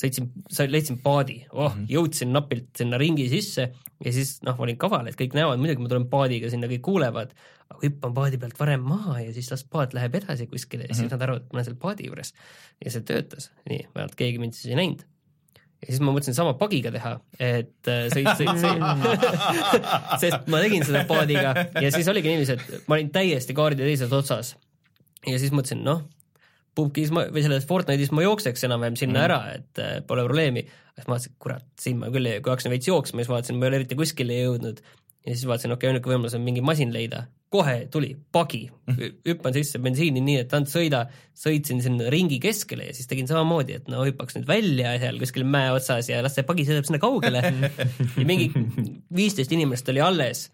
[0.00, 0.30] sõitsin,
[0.70, 1.92] leidsin paadi, oh mm, -hmm.
[1.94, 3.70] jõudsin napilt sinna ringi sisse
[4.04, 7.34] ja siis noh, olin kaval, et kõik näevad, muidugi ma tulen paadiga sinna, kõik kuulevad,
[7.68, 10.92] aga hüppan paadi pealt varem maha ja siis las paat läheb edasi kuskile ja mm
[10.92, 11.00] -hmm.
[11.00, 12.34] siis nad arvavad, et ma olen seal paadi juures.
[12.84, 15.04] ja see töötas, nii, vähemalt keegi mind siis ei näinud
[15.80, 18.82] ja siis ma mõtlesin sama pagiga teha, et äh, sõit, sõit, sõit
[20.22, 24.12] sest ma tegin seda paadiga ja siis oligi niiviisi, et ma olin täiesti kaardi teises
[24.12, 24.56] otsas.
[25.26, 26.04] Ja siis mõtlesin, noh,
[26.76, 29.26] pubgis ma või selles Fortnite'is ma jookseks enam-vähem sinna mm.
[29.26, 30.64] ära, et äh, pole probleemi.
[30.94, 33.72] siis ma vaatasin, kurat, siin ma küll, kui hakkasin veits jooksma, siis vaatasin, ma ei
[33.72, 34.82] ole eriti kuskile jõudnud
[35.26, 37.26] ja siis vaatasin, okei okay,, ainuke võimalus on mingi masin leida.
[37.50, 38.60] kohe tuli pagi,
[39.26, 41.00] hüppan sisse bensiini nii, et ainult sõida,
[41.34, 45.44] sõitsin sinna ringi keskele ja siis tegin samamoodi, et no hüppaks nüüd välja seal kuskil
[45.44, 47.42] mäe otsas ja las see pagi sõidab sinna kaugele
[48.20, 48.52] ja mingi
[49.18, 50.46] viisteist inimest oli alles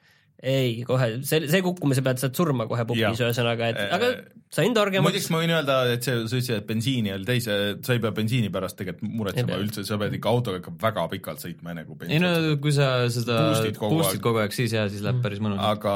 [0.42, 4.10] ei, kohe, see, see kukkumise pealt saad surma kohe pukis, ühesõnaga, et aga
[4.52, 5.08] sain targemaks.
[5.08, 8.12] muideks ma võin öelda, et see, sa ütlesid, et bensiini oli täis, sa ei pea
[8.16, 11.96] bensiini pärast tegelikult muretsema üldse, sa pead ikka autoga ikka väga pikalt sõitma, enne kui
[12.02, 15.22] bensiin ei no kui sa seda boost'id kogu, boost'id kogu aeg, siis jah, siis läheb
[15.24, 15.62] päris mõnus.
[15.64, 15.94] aga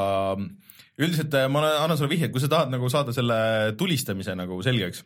[1.01, 3.37] üldiselt äh, ma annan sulle vihje, kui sa tahad nagu saada selle
[3.77, 5.03] tulistamise nagu selgeks,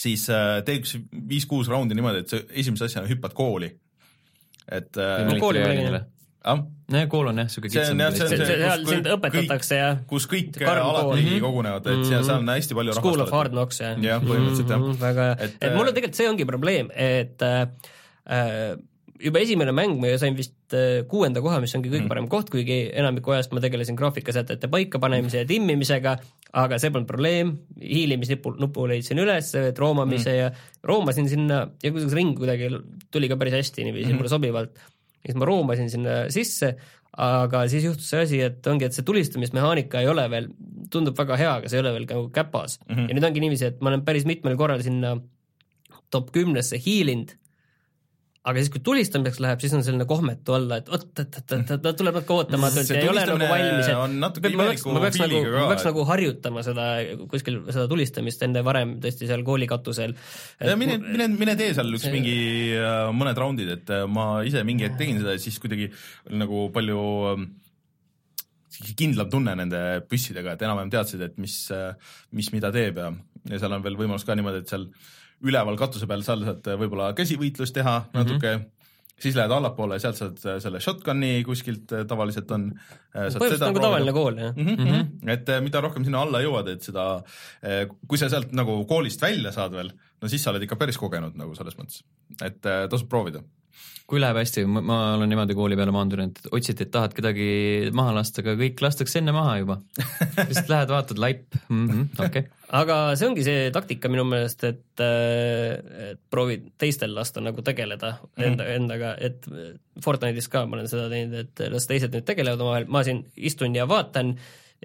[0.00, 0.96] siis äh, tee üks
[1.28, 3.68] viis-kuus raundi niimoodi, et sa esimese asjana hüppad kooli.
[4.70, 6.08] et äh, kooli ma tegin jah
[6.44, 6.60] ah?.
[6.90, 8.02] nojah, kool on jah, siuke kitsam.
[8.16, 11.40] seal sind õpetatakse ja kus kõik alati mm -hmm.
[11.44, 13.06] kogunevad, et seal, seal on hästi palju rahvast.
[13.06, 13.96] School of Hard Knocks jah.
[14.02, 14.80] jah, põhimõtteliselt jah.
[14.80, 18.76] Mhm, väga hea, et, et mul on tegelikult see ongi probleem, et äh,
[19.20, 22.82] juba esimene mäng ma sain vist äh, kuuenda koha, mis ongi kõige parem koht, kuigi
[22.96, 26.16] enamiku ajast ma tegelesin graafikasätete paikapanemise ja timmimisega,
[26.52, 30.38] aga see polnud probleem, hiilimisnupu, nupu leidsin üles, roomamise mm.
[30.38, 30.50] ja
[30.86, 32.72] roomasin sinna ja kuidagi ring kuidagi
[33.12, 34.22] tuli ka päris hästi niiviisi mm -hmm.
[34.22, 34.80] mulle sobivalt
[35.24, 36.74] siis ma roomasin sinna sisse,
[37.20, 40.48] aga siis juhtus see asi, et ongi, et see tulistamismehaanika ei ole veel,
[40.92, 42.94] tundub väga hea, aga see ei ole veel nagu käpas mm.
[42.94, 43.10] -hmm.
[43.10, 45.16] ja nüüd ongi niiviisi, et ma olen päris mitmel korral sinna
[46.10, 47.36] top kümnesse hiilinud
[48.40, 51.72] aga siis, kui tulistamiseks läheb, siis on selline kohmetu olla, et oot, et, et, et
[51.84, 54.30] ta tuleb natuke ootamatult ja ei ole nagu valmis, et ma
[54.64, 56.86] peaks, ma peaks nagu, ma peaks nagu harjutama seda
[57.28, 60.16] kuskil, seda tulistamist enne varem tõesti seal kooli katusel.
[60.80, 62.38] mine, mine, mine tee seal üks mingi
[62.78, 65.90] äh, mõned raundid, et äh, ma ise mingi hetk tegin seda ja siis kuidagi
[66.32, 67.48] nagu palju ähm,
[68.96, 71.92] kindlam tunne nende püssidega, et enam-vähem teadsid, et mis, äh,
[72.32, 73.12] mis mida teeb ja,
[73.52, 74.88] ja seal on veel võimalus ka niimoodi, et seal
[75.46, 78.24] üleval katuse peal seal saad võib-olla käsivõitlust teha mm -hmm.
[78.24, 78.52] natuke,
[79.20, 82.70] siis lähed allapoole, sealt saad selle shotgun'i kuskilt äh, tavaliselt on.
[83.14, 84.66] Põhimõtteliselt nagu tavaline kool, jah mm.
[84.66, 84.84] -hmm.
[84.84, 85.30] Mm -hmm.
[85.36, 87.22] et mida rohkem sinna alla jõuad, et seda,
[88.06, 91.36] kui sa sealt nagu koolist välja saad veel, no siis sa oled ikka päris kogenud
[91.36, 92.04] nagu selles mõttes,
[92.42, 93.42] et tasub proovida
[94.10, 98.16] kui läheb hästi, ma olen niimoodi kooli peale maandunud, et otsiti, et tahad kedagi maha
[98.16, 99.76] lasta, aga kõik lastakse enne maha juba.
[100.48, 102.48] lihtsalt lähed, vaatad, laip -hmm, okei.
[102.76, 108.12] Aga see ongi see taktika minu meelest, et, äh, et proovid teistel lasta nagu tegeleda
[108.12, 108.46] mm -hmm.
[108.46, 109.46] enda, endaga, et
[110.04, 113.74] Fortnite'is ka ma olen seda teinud, et las teised nüüd tegelevad omavahel, ma siin istun
[113.74, 114.36] ja vaatan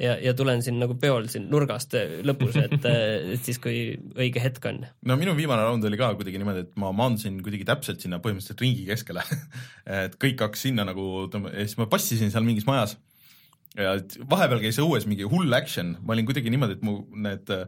[0.01, 1.95] ja, ja tulen siin nagu peol siin nurgast
[2.27, 2.85] lõpus, et,
[3.35, 4.83] et siis, kui õige hetk on.
[5.05, 8.61] no minu viimane raund oli ka kuidagi niimoodi, et ma maandusin kuidagi täpselt sinna põhimõtteliselt
[8.65, 9.23] ringi keskele
[10.05, 12.97] et kõik hakkas sinna nagu, ja siis ma passisin seal mingis majas
[13.79, 13.95] ja
[14.31, 17.65] vahepeal käis õues mingi hull action, ma olin kuidagi niimoodi, et mu need äh,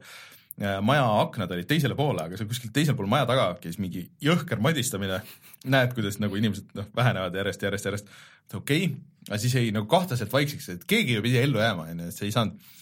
[0.85, 4.61] maja aknad olid teisele poole, aga seal kuskil teisel pool maja taga käis mingi jõhker
[4.63, 5.21] madistamine.
[5.67, 8.11] näed, kuidas nagu inimesed noh, vähenevad järjest, järjest, järjest.
[8.53, 8.97] okei okay.,
[9.27, 12.29] aga siis jäi nagu kahtlaselt vaikseks, et keegi ju pidi ellu jääma, onju, et see
[12.29, 12.75] ei saanud.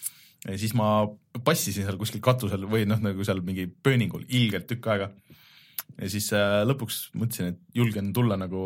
[0.54, 0.90] siis ma
[1.44, 5.10] passisin seal kuskil katusel või noh, nagu seal mingi pööningul ilgelt tükk aega.
[5.98, 8.62] ja siis äh, lõpuks mõtlesin, et julgen tulla nagu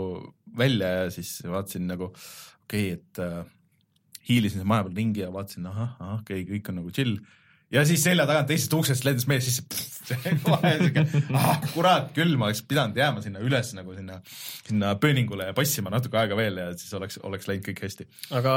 [0.57, 3.43] välja ja siis vaatasin nagu okei okay,, et äh,
[4.31, 7.19] hiilisin maja peal ringi ja vaatasin, ahah, ahah, okei okay,, kõik on nagu chill
[7.75, 9.67] ja siis selja tagant teisest uksest lendas mees sisse.
[11.39, 14.19] ah, kurat küll, ma oleks pidanud jääma sinna üles nagu sinna,
[14.67, 18.09] sinna pööningule ja passima natuke aega veel ja siis oleks, oleks läinud kõik hästi.
[18.41, 18.57] aga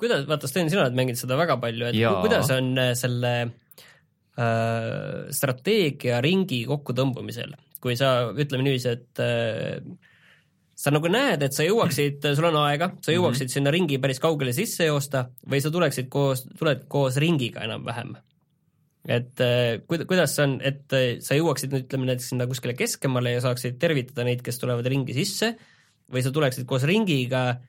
[0.00, 2.16] kuidas, vaata Sten, sina oled mänginud seda väga palju, et Jaa.
[2.24, 7.52] kuidas on äh, selle äh, strateegia ringi kokkutõmbumisel,
[7.84, 9.80] kui sa ütleme niiviisi, et äh,
[10.76, 13.54] sa nagu näed, et sa jõuaksid, sul on aega, sa jõuaksid mm -hmm.
[13.54, 18.16] sinna ringi päris kaugele sisse joosta või sa tuleksid koos, tuled koos ringiga enam-vähem.
[19.08, 23.32] et äh, kuidas see on, et äh, sa jõuaksid nüüd ütleme näiteks sinna kuskile keskemale
[23.32, 25.56] ja saaksid tervitada neid, kes tulevad ringi sisse
[26.12, 27.60] või sa tuleksid koos ringiga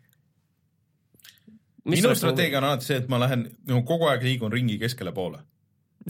[1.88, 5.14] Mis minu strateegia on alati see, et ma lähen nagu kogu aeg liigun ringi keskele
[5.16, 5.40] poole.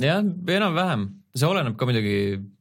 [0.01, 2.15] jah, enam-vähem see oleneb ka muidugi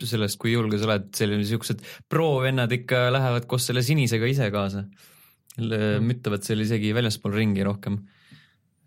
[0.07, 4.87] sellest, kui julge sa oled, selline siuksed pro-vennad ikka lähevad koos selle sinisega ise kaasa.
[5.57, 7.97] müttavad seal isegi väljaspool ringi rohkem.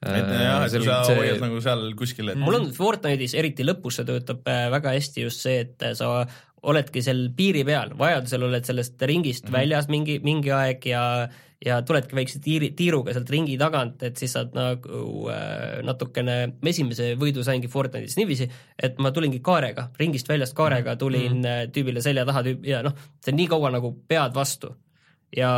[0.06, 3.98] et jah, et kui sa hoiad nagu seal kuskil, et mul on Fortnite'is eriti lõpus
[4.00, 6.24] see töötab äh, väga hästi just see, et äh, sa
[6.64, 9.58] oledki seal piiri peal, vajadusel oled sellest ringist mm -hmm.
[9.58, 11.04] väljas mingi, mingi aeg ja
[11.66, 16.38] ja tuledki väikse tiiri, tiiruga sealt ringi tagant, et siis saad nagu äh, natukene,
[16.72, 18.48] esimese võidu saingi Fortnite'is niiviisi,
[18.80, 22.96] et ma tulingi kaarega, ringist väljast kaarega tulin mm tüübile selja taha tüüp ja noh,
[23.24, 24.72] see on nii kaua nagu pead vastu.
[25.36, 25.50] ja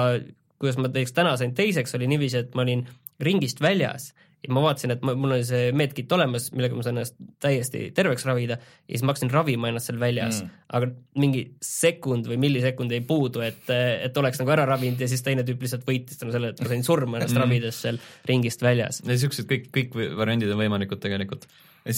[0.59, 2.83] kuidas ma näiteks täna sain teiseks, oli niiviisi, et ma olin
[3.21, 4.11] ringist väljas
[4.41, 7.83] ja ma vaatasin, et ma, mul oli see medkit olemas, millega ma saan ennast täiesti
[7.97, 10.89] terveks ravida ja siis ma hakkasin ravima ennast seal väljas mm., aga
[11.21, 15.45] mingi sekund või millisekund jäi puudu, et, et oleks nagu ära ravinud ja siis teine
[15.47, 17.43] tüüp lihtsalt võitis tänu sellele, et ma sain surma ennast mm.
[17.43, 19.03] ravides seal ringist väljas.
[19.05, 21.45] niisugused kõik, kõik variandid on võimalikud tegelikult.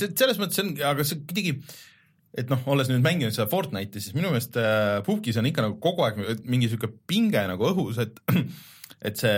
[0.04, 1.56] selles mõttes on, aga see kuidagi
[2.34, 5.78] et noh, olles nüüd mänginud seda Fortnite'i, siis minu meelest äh, Pupkis on ikka nagu
[5.82, 8.20] kogu aeg mingi niisugune pinge nagu õhus, et
[9.08, 9.38] et see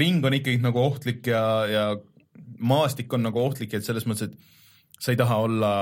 [0.00, 1.84] ring on ikkagi nagu ohtlik ja, ja
[2.58, 5.72] maastik on nagu ohtlik, et selles mõttes, et sa ei taha olla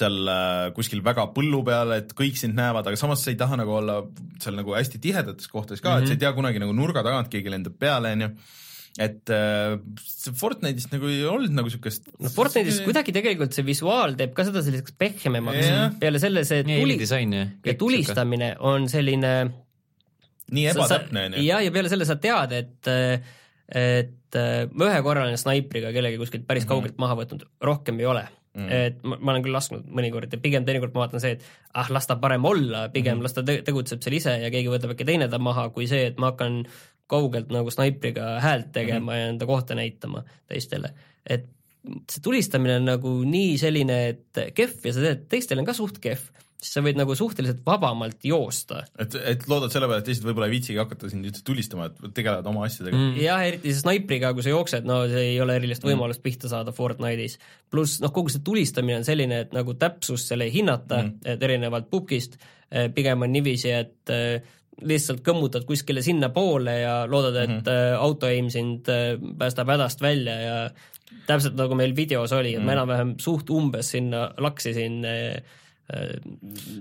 [0.00, 3.58] seal äh, kuskil väga põllu peal, et kõik sind näevad, aga samas sa ei taha
[3.60, 4.00] nagu olla
[4.40, 6.02] seal nagu hästi tihedates kohtades ka mm, -hmm.
[6.02, 8.32] et sa ei tea kunagi nagu nurga tagant keegi lendab peale, onju
[8.98, 14.16] et äh, see Fortnite'is nagu ei olnud nagu siukest no Fortnite'is kuidagi tegelikult see visuaal
[14.18, 15.92] teeb ka seda selliseks pehmemaks Jah.
[16.00, 19.34] peale selle see tuli, disain ja ja tulistamine on selline
[20.50, 21.44] nii ebatäpne, onju.
[21.46, 22.90] jah, ja peale selle sa tead, et
[23.70, 24.36] et
[24.74, 26.68] ma ühe korra olen snaipriga kellegi kuskilt päris Mhm.
[26.72, 28.24] kaugelt maha võtnud, rohkem ei ole
[28.54, 28.68] mm..
[28.70, 31.44] et ma, ma olen küll lasknud mõnikord ja pigem teinekord ma vaatan see, et
[31.74, 33.20] ah, las ta parem olla, pigem Mhm.
[33.20, 33.22] mm.
[33.28, 36.06] las ta te- tegutseb seal ise ja keegi võtab äkki teine ta maha, kui see,
[36.10, 36.64] et ma hakkan
[37.10, 39.14] kaugelt nagu snaipriga häält tegema mm Mhm.
[39.14, 39.20] -hmm.
[39.22, 40.90] ja enda kohta näitama teistele,
[41.26, 41.46] et
[42.10, 45.98] see tulistamine on nagu nii selline, et kehv ja sa tead, teistel on ka suht
[45.98, 46.20] kehv,
[46.60, 50.50] siis sa võid nagu suhteliselt vabamalt joosta et, et loodad selle peale, et teised võib-olla
[50.50, 53.18] ei viitsigi hakata sind üldse tulistama, et tegelevad oma asjadega mm..
[53.24, 56.74] jah, eriti see snaipriga, kui sa jooksed, no see ei ole erilist võimalust pihta saada
[56.76, 57.38] Fortnite'is.
[57.72, 61.48] pluss noh, kogu see tulistamine on selline, et nagu täpsust seal ei hinnata mm., et
[61.48, 67.50] erinevalt pukist eh, pigem on niiviisi, et eh, lihtsalt kõmmutad kuskile sinnapoole ja loodad, et
[67.50, 67.98] mm -hmm.
[68.00, 70.70] auto aim sind eh, päästab hädast välja ja
[71.26, 75.58] täpselt nagu meil videos oli, et ma enam-vähem suht umbes sinna laksisin eh, eh,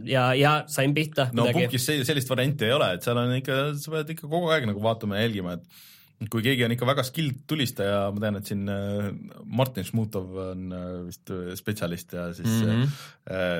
[0.05, 1.69] ja, ja sain pihta no kuidagi.
[1.69, 4.67] Pukis see- sellist varianti ei ole, et seal on ikka, sa pead ikka kogu aeg
[4.69, 5.87] nagu vaatama ja jälgima, et
[6.27, 9.07] kui keegi on ikka väga skilled tulistaja, ma tean, et siin äh,
[9.45, 12.69] Martin Šmutov on äh, vist äh, spetsialist ja siis mm.
[12.69, 12.97] -hmm.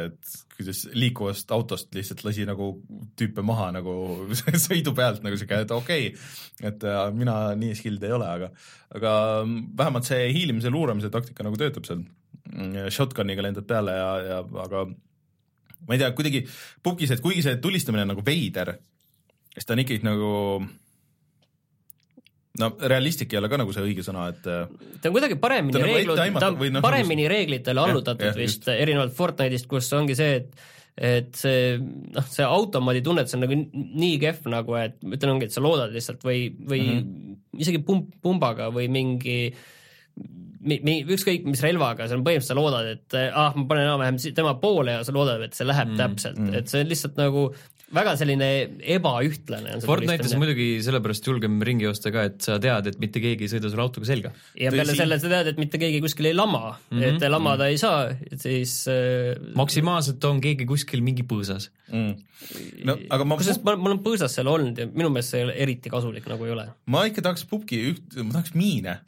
[0.10, 2.72] et kuidas liikuvast autost lihtsalt lasi nagu
[3.16, 3.93] tüüpe maha nagu
[4.68, 6.84] sõidu pealt nagu siuke, et okei okay,, et
[7.16, 8.52] mina nii skilled ei ole, aga
[8.95, 9.12] aga
[9.78, 12.04] vähemalt see hiilimise luuramise taktika nagu töötab seal.
[12.89, 14.88] Shotgun'iga lendad peale ja, ja aga
[15.88, 16.43] ma ei tea, kuidagi
[16.84, 18.75] pukis, et kuigi see tulistamine on nagu veider,
[19.53, 20.32] siis ta on ikkagi nagu
[22.59, 25.80] no realistlik ei ole ka nagu see õige sõna, et ta on kuidagi paremini Ta
[25.80, 29.89] on nagu reeglid, ta etteaimatav on või noh, paremini reeglitele allutatud vist, erinevalt Fortnite'ist, kus
[29.97, 30.67] ongi see, et
[30.99, 35.47] et see noh, see automaadi tunnetus on nagu nii kehv nagu, et ma ütlen, ongi,
[35.47, 36.97] et sa loodad lihtsalt või, või mm.
[37.05, 37.38] -hmm.
[37.63, 42.93] isegi pump, pumbaga või mingi mi-, mi-, ükskõik mis relvaga, see on põhimõtteliselt sa loodad,
[42.95, 46.39] et ah, ma panen enam-vähem tema poole ja sa loodad, et see läheb mm, täpselt
[46.39, 47.49] mm., et see on lihtsalt nagu
[47.95, 48.47] väga selline
[48.95, 53.22] ebaühtlane on see Fortnite'is muidugi sellepärast julgem ringi joosta ka, et sa tead, et mitte
[53.24, 54.32] keegi ei sõida sulle autoga selga.
[54.60, 55.01] ja peale Tõsi.
[55.01, 57.18] selle sa tead, et mitte keegi kuskil ei lama mm, -hmm.
[57.18, 61.70] et lamada ei saa, et siis äh, maksimaalselt on keegi kuskil mingi põõsas.
[61.89, 62.14] mm.
[62.86, 65.49] no aga ma, kusjuures ma, ma olen põõsas seal olnud ja minu meelest see ei
[65.49, 66.68] ole eriti kasulik nagu ei ole.
[66.86, 68.99] ma ikka tahaks pubki üht, ma tahaks miine.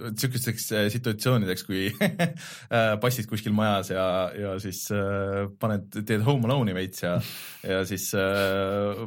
[0.00, 4.04] Niisugusteks äh, situatsioonideks, kui äh, passid kuskil majas ja,
[4.36, 7.16] ja siis äh, paned, teed home alone'i veits ja,
[7.66, 9.02] ja siis äh,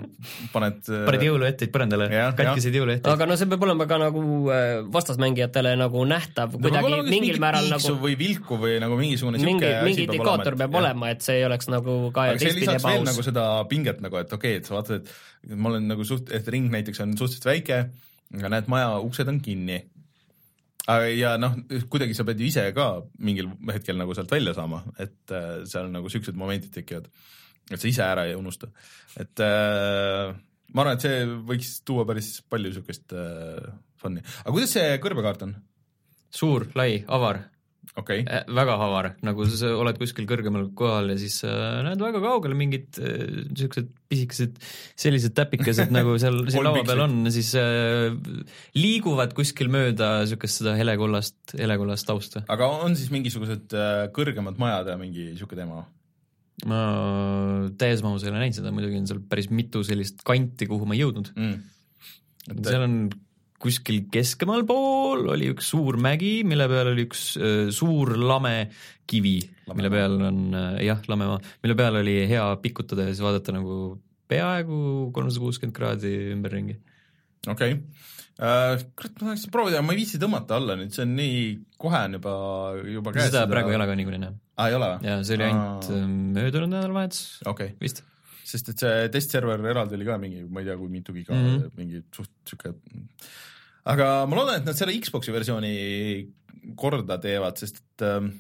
[0.54, 3.10] paned äh, paned jõuluetteid põrandale katkiseid jõuluetteid.
[3.14, 4.24] aga no see peab olema ka nagu
[4.54, 10.08] äh, vastasmängijatele nagu nähtav kuidagi mingil määral nagu või vilku või nagu mingisugune mingi mingi
[10.10, 13.26] indikaator peab olema, et see ei oleks nagu ka aga see lisaks veel nagu.
[13.26, 15.14] seda pinget nagu, et okei okay,, et sa vaatad,
[15.48, 17.86] et ma olen nagu suht, et ring näiteks on suhteliselt väike,
[18.38, 19.80] aga näed, maja uksed on kinni.
[21.18, 21.56] ja noh,
[21.90, 22.88] kuidagi sa pead ju ise ka
[23.24, 27.08] mingil hetkel nagu sealt välja saama, et äh, seal nagu siuksed momendid tekivad,
[27.72, 28.72] et sa ise ära ei unusta,
[29.20, 30.34] et äh,
[30.74, 31.24] ma arvan, et see
[31.54, 33.72] võiks tuua päris palju siukest äh,
[34.02, 35.56] fun'i, aga kuidas see kõrbekaart on?
[36.34, 37.44] suur, lai, avar
[38.00, 42.22] okay., äh,, väga avar, nagu sa oled kuskil kõrgemal kohal ja siis äh, näed väga
[42.24, 44.60] kaugele mingid äh, siuksed pisikesed
[45.00, 48.14] sellised täpikesed nagu seal siin laua peal on, siis äh,
[48.78, 52.46] liiguvad kuskil mööda siukest seda helekollast, helekollast tausta.
[52.54, 55.86] aga on siis mingisugused äh, kõrgemad majad ja mingi siuke teema?
[56.70, 56.80] ma
[57.82, 60.96] täies mahus ei ole näinud seda, muidugi on seal päris mitu sellist kanti, kuhu ma
[60.96, 61.34] ei jõudnud.
[61.34, 62.60] mm..
[62.62, 62.98] seal on
[63.64, 68.70] kuskil keskemal pool oli üks suur mägi, mille peal oli üks öö, suur lame
[69.10, 69.38] kivi,
[69.72, 73.78] mille peal on äh, jah, lamemaa, mille peal oli hea pikutada ja siis vaadata nagu
[74.32, 74.78] peaaegu
[75.16, 76.78] kolmsada kuuskümmend kraadi ümberringi.
[77.48, 78.86] okei okay..
[78.98, 81.44] kurat, ma tahaks proovida, ma ei viitsi tõmmata alla nüüd, see on nii,
[81.80, 82.34] kohe on juba,
[82.98, 83.30] juba käes.
[83.32, 84.40] seda praegu ei ole ka niikuinii näha.
[84.58, 85.12] aa, ei ole või?
[85.12, 86.10] ja see oli ainult öö,
[86.40, 88.04] möödunud nädalavahetus okei okay., vist.
[88.44, 91.50] sest et see testserver eraldi oli ka mingi, ma ei tea, kui mitu giga mm.
[91.50, 91.74] -hmm.
[91.80, 92.76] mingi suht sihuke.
[93.90, 95.76] Aga ma loodan, et nad selle Xbox'i versiooni
[96.80, 98.32] korda teevad, sest et ähm,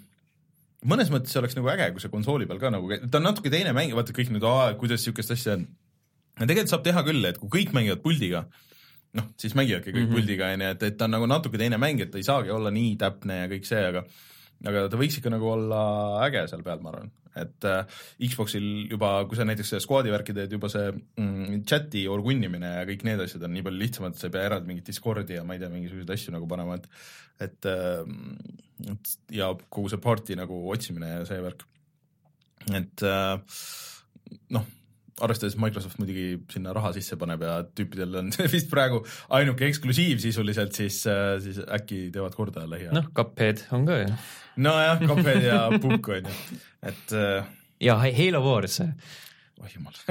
[0.87, 3.51] mõnes mõttes see oleks nagu äge, kui see konsooli peal ka nagu, ta on natuke
[3.53, 4.45] teine mäng, vaata kõik nüüd,
[4.79, 5.65] kuidas niisugust asja on.
[6.39, 8.45] tegelikult saab teha küll, et kui kõik mängivad puldiga,
[9.19, 10.07] noh, siis mängivadki kõik mm.
[10.07, 10.19] -hmm.
[10.19, 12.71] puldiga, onju, et, et ta on nagu natuke teine mäng, et ta ei saagi olla
[12.73, 14.05] nii täpne ja kõik see, aga
[14.63, 15.83] aga ta võiks ikka nagu olla
[16.25, 20.53] äge seal peal, ma arvan, et äh, Xboxil juba, kui sa näiteks squad'i värki teed,
[20.53, 24.35] juba see mm, chati orgunnimine ja kõik need asjad on nii palju lihtsamad, sa ei
[24.35, 26.89] pea eraldi mingit Discordi ja ma ei tea, mingisuguseid asju nagu panema, et
[27.43, 28.03] et äh,
[29.33, 31.65] ja kogu see party nagu otsimine ja see värk.
[32.71, 33.59] et äh,
[34.55, 34.69] noh,
[35.21, 39.03] arvestades Microsoft muidugi sinna raha sisse paneb ja tüüpidel on see vist praegu
[39.37, 41.01] ainuke eksklusiiv sisuliselt, siis,
[41.45, 44.15] siis äkki teevad korda lähiajal noh, Cuphead on ka ju.
[44.65, 46.61] nojah, Cuphead ja Pukk on ju,
[46.93, 47.53] et äh,
[47.83, 48.81] ja Halo Wars,
[49.61, 50.01] oh jumal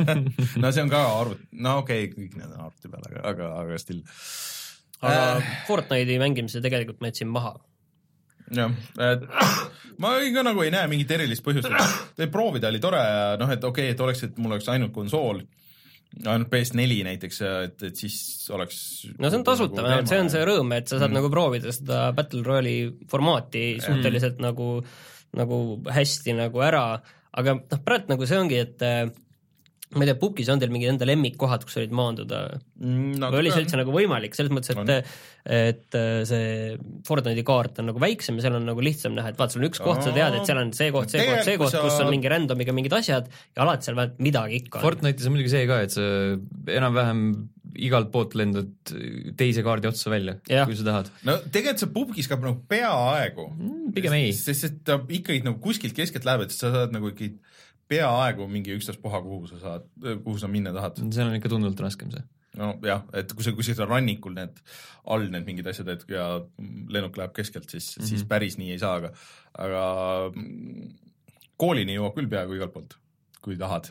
[0.62, 3.52] no see on ka arvuti, no okei okay,, kõik need on arvuti peal, aga, aga,
[3.64, 4.02] aga still.
[4.06, 4.50] aga
[5.02, 5.52] Äh.
[5.66, 7.56] Fortnite'i mängimise tegelikult ma jätsin maha.
[8.56, 8.72] jah,
[9.12, 9.24] et
[10.02, 11.68] ma ei- ka nagu ei näe mingit erilist põhjust,
[12.18, 14.92] et proovida oli tore ja noh, et okei okay,, et oleks, et mul oleks ainult
[14.96, 15.42] konsool,
[16.26, 18.16] ainult PS4 näiteks, et, et siis
[18.52, 18.76] oleks
[19.18, 21.18] no see on tasuta, vähemalt see on see rõõm, et sa saad Mm.
[21.20, 24.44] nagu proovida seda Battle Royale'i formaati suhteliselt mm.
[24.50, 24.68] nagu,
[25.40, 26.84] nagu hästi nagu ära,
[27.32, 28.84] aga noh, praegu nagu see ongi, et
[29.96, 32.42] ma ei tea, Pukis on teil mingid enda lemmikkohad, kus olid maanduda
[32.82, 34.88] no, või oli see üldse nagu võimalik, selles mõttes, On.
[34.88, 35.06] et
[35.42, 36.76] et äh, see
[37.06, 39.70] Fortnite'i kaart on nagu väiksem ja seal on nagu lihtsam näha, et vaata, sul on
[39.72, 42.12] üks koht, sa tead, et seal on see koht, see koht, see koht, kus on
[42.14, 44.84] mingi random'iga mingid asjad ja alati seal vähemalt midagi ikka on.
[44.86, 46.06] Fortnite'is on muidugi see ka, et sa
[46.78, 47.24] enam-vähem
[47.82, 48.70] igalt poolt lendad
[49.40, 51.08] teise kaardi otsa välja, kui sa tahad.
[51.26, 54.30] no tegelikult see pubgis ka nagu peaaegu Mm, pigem ei.
[54.36, 57.34] sest et ta ikkagi nagu kuskilt keskelt läheb, et sa saad nagu ikkagi
[57.90, 59.88] peaaegu mingi ükstaspuha, kuhu sa saad,
[60.24, 61.00] kuhu sa minna tahad.
[61.02, 62.22] seal on ikka tunduvalt raskem see.
[62.58, 64.58] nojah, et kui sa kuskil rannikul need
[65.08, 66.26] all need mingid asjad, et ja
[66.92, 68.08] lennuk läheb keskelt, siis mm, -hmm.
[68.08, 69.12] siis päris nii ei saa, aga,
[69.58, 69.84] aga
[71.56, 72.96] koolini jõuab küll peaaegu igalt poolt,
[73.42, 73.90] kui tahad.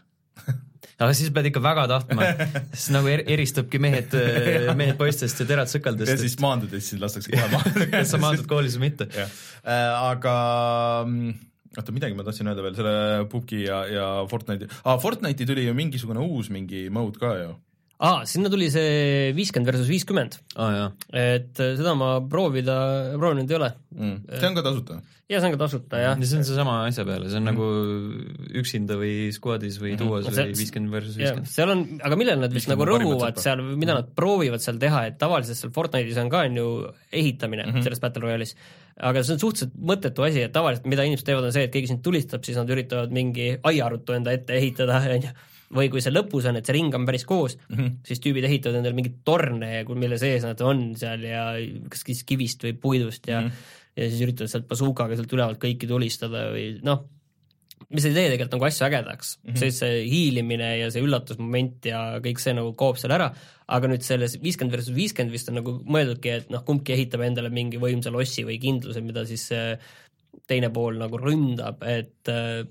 [1.01, 2.31] aga siis pead ikka väga tahtma,
[2.77, 4.15] siis nagu er, eristabki mehed,
[4.81, 7.87] mehed poistest ja terad ja sõkaldest, siis maandud ja siis lastakse kohe maha.
[7.97, 9.09] kas sa maandud koolis või mitte.
[9.17, 9.39] jah,
[10.11, 10.35] aga
[11.07, 15.67] mm, oota, midagi ma tahtsin öelda veel selle Pupki ja, ja Fortnite'i ah,, Fortnite'i tuli
[15.67, 17.51] ju mingisugune uus mingi mode ka ju.
[18.01, 22.75] aa, sinna tuli see viiskümmend versus viiskümmend, aa jaa, et äh, seda ma proovida,
[23.21, 23.71] proovinud ei ole.
[23.95, 24.15] Mm.
[24.39, 24.97] see on ka tasuta.
[25.31, 26.17] ja see on ka tasuta jah.
[26.25, 27.67] see on seesama asja peale, see on nagu
[28.61, 31.51] üksinda või squad'is või duos See- või viiskümmend versus viiskümmend.
[31.53, 35.05] seal on, aga millele nad vist 50 nagu rõhuvad seal, mida nad proovivad seal teha,
[35.11, 36.67] et tavaliselt seal Fortnite'is on ka on ju
[37.11, 37.77] ehitamine mm Mhm.
[37.77, 37.83] -hmm.
[37.85, 38.55] selles Battle Royale'is,
[38.99, 41.87] aga see on suhteliselt mõttetu asi, et tavaliselt mida inimesed teevad, on see, et keegi
[41.93, 45.29] sind tulistab, siis nad üritavad mingi aiarutu enda ette ehitada, on ju,
[45.75, 47.77] või kui see lõpus on, et see ring on päris koos mm.
[47.77, 47.93] -hmm.
[48.07, 51.45] siis tüübid ehitavad endale mingeid torne, mille sees nad on seal ja
[51.91, 53.47] kas siis kivist või puidust ja mm.
[53.47, 53.79] -hmm.
[54.01, 57.05] ja siis üritavad sealt basuukaga sealt ülevalt kõiki tulistada või noh,
[57.89, 59.59] mis ei tee tegelikult nagu asja ägedaks mm, -hmm.
[59.59, 63.31] see, see hiilimine ja see üllatusmoment ja kõik see nagu kaob seal ära,
[63.67, 67.49] aga nüüd selles viiskümmend versus viiskümmend vist on nagu mõeldudki, et noh, kumbki ehitab endale
[67.53, 69.75] mingi võimsa lossi või kindluse, mida siis see
[70.51, 72.63] teine pool nagu ründab, et äh,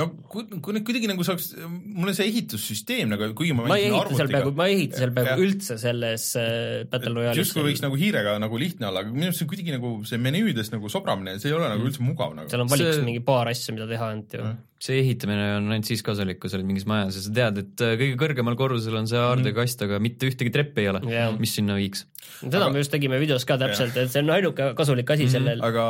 [0.00, 3.86] no kui, kui nüüd kuidagi nagu saaks, mulle see ehitussüsteem nagu, kuigi ma ma ei
[3.88, 7.40] ehita seal peaaegu, ma ei ehita seal peaaegu üldse selles äh, Battle Royale'is.
[7.40, 10.72] justkui võiks nagu hiirega nagu lihtne olla, aga minu arust see kuidagi nagu see menüüdes
[10.74, 12.50] nagu sobramine, see ei ole nagu üldse mugav nagu.
[12.52, 14.52] seal on valikus See- mingi paar asja, mida teha ainult ju.
[14.84, 17.84] See ehitamine on ainult siis kasulik, kui sa oled mingis majas ja sa tead, et
[17.86, 21.54] äh, kõige kõrgemal korrusel on see aardekast, aga mitte ühtegi treppi ei ole Jah., mis
[21.56, 22.04] sinna viiks.
[22.40, 25.60] seda me just tegime videos ka täpselt, et see on ainuke kasulik asi sellel.
[25.64, 25.84] aga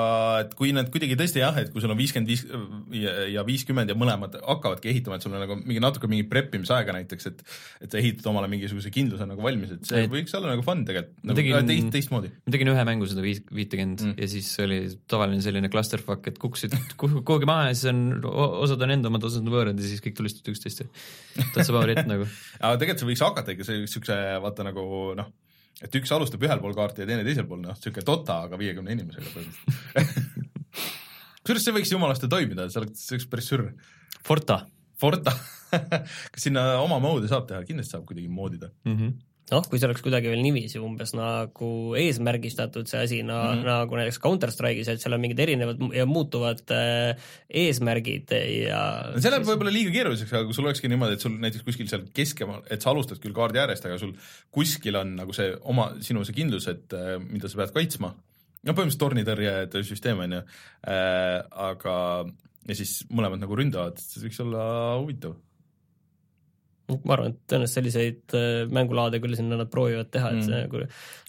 [0.45, 2.45] et kui nad kuidagi tõesti jah, et kui sul on viiskümmend viis
[3.35, 7.27] ja- viiskümmend ja mõlemad hakkavadki ehitama, et sul on nagu mingi natuke mingi preppimisaega näiteks,
[7.33, 7.43] et
[7.85, 10.85] et sa ehitad omale mingisuguse kindluse nagu valmis, et see Et- võiks olla nagu fun
[10.87, 12.31] tegelikult, Ma nagu tegin- teist, teistmoodi.
[12.47, 14.15] ma tegin ühe mängu seda viis, viitekümmet mm.
[14.23, 14.81] ja siis oli
[15.11, 19.25] tavaline selline clusterfuck, et kukkusid kuhu- kuhugi maha ja siis on, osad on enda omad,
[19.29, 20.85] osad on võõrad ja siis kõik tulistavad üksteist
[21.55, 22.29] täitsa power hit nagu.
[22.63, 24.85] aga tegelikult see võiks hakata ikka siukse vaata nagu
[25.19, 25.33] noh,
[25.83, 28.95] et üks alustab ühel pool kaarti ja teine teisel pool, noh siuke Dota, aga viiekümne
[28.97, 30.39] inimesega põhimõtteliselt.
[31.45, 33.69] kusjuures see võiks jumalaste toimida, see oleks, see oleks päris sürr.
[34.25, 34.63] Forta
[35.01, 35.33] Forta,
[36.33, 38.71] kas sinna oma moodi saab teha, kindlasti saab kuidagi moodida.
[38.85, 38.99] mm.
[38.99, 39.15] -hmm.
[39.53, 41.69] noh, kui see oleks kuidagi veel niiviisi umbes nagu
[42.01, 43.51] eesmärgistatud see asi no, Mhm.
[43.51, 43.67] mm, -hmm.
[43.69, 47.17] nagu näiteks Counter Strike'is, et seal on mingid erinevad ja muutuvad äh,
[47.51, 48.33] eesmärgid
[48.69, 48.81] ja
[49.19, 52.07] see läheb võib-olla liiga keeruliseks, aga kui sul olekski niimoodi, et sul näiteks kuskil seal
[52.17, 54.15] keskemal, et sa alustad küll kaardi äärest, aga sul
[54.51, 58.15] kuskil on nagu see oma, sinu see kindlus, et äh, mida sa pead kaitsma,
[58.65, 60.43] no põhimõtteliselt tornitõrje süsteem on ju
[60.89, 62.25] äh,, aga
[62.69, 64.63] ja siis mõlemad nagu ründavad, see võiks olla
[64.97, 65.35] huvitav.
[66.93, 70.69] Ma arvan, et tõenäoliselt selliseid äh, mängulaade küll sinna nad proovivad teha, et see Mm.
[70.69, 70.83] nagu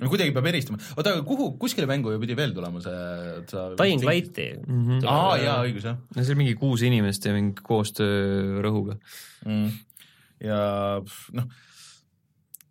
[0.03, 3.03] no kuidagi peab eristama, oota, aga kuhu, kuskile mängu ju pidi veel tulema see,
[3.39, 5.05] et sa Dying Lighti Mm -hmm.
[5.07, 8.97] aa jaa, õigus jah no see oli mingi kuus inimest ja mingi koostöö rõhuga.
[9.45, 9.71] mm..
[10.43, 10.59] ja
[11.39, 11.47] noh,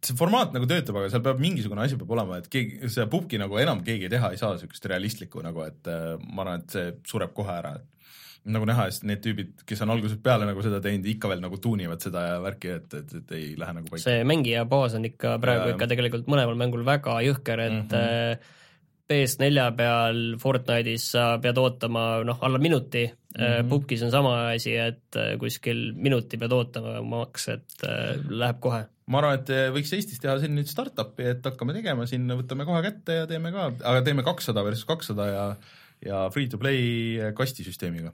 [0.04, 3.40] see formaat nagu töötab, aga seal peab mingisugune asi peab olema, et keegi, seda pubki
[3.40, 6.92] nagu enam keegi teha ei saa, niisugust realistlikku nagu, et äh, ma arvan, et see
[7.08, 7.86] sureb kohe ära, et
[8.44, 11.56] nagu näha, siis need tüübid, kes on algusest peale nagu seda teinud, ikka veel nagu
[11.62, 14.04] tuunivad seda ja värki, et, et, et ei lähe nagu paika.
[14.04, 15.76] see mängija baas on ikka praegu Jaa.
[15.78, 17.96] ikka tegelikult mõlemal mängul väga jõhker, et mm.
[17.96, 18.60] -hmm.
[19.04, 23.44] PS4 peal Fortnite'is sa pead ootama noh, alla minuti mm, Mhm.
[23.44, 23.68] -hmm.
[23.68, 28.84] pubgis on sama asi, et äh, kuskil minuti pead ootama maks, et äh, läheb kohe.
[29.06, 32.82] ma arvan, et võiks Eestis teha siin nüüd startup'i, et hakkame tegema siin, võtame kohe
[32.82, 35.56] kätte ja teeme ka, aga teeme kakssada versus kakssada ja
[36.04, 38.12] ja free-to-play kastisüsteemiga.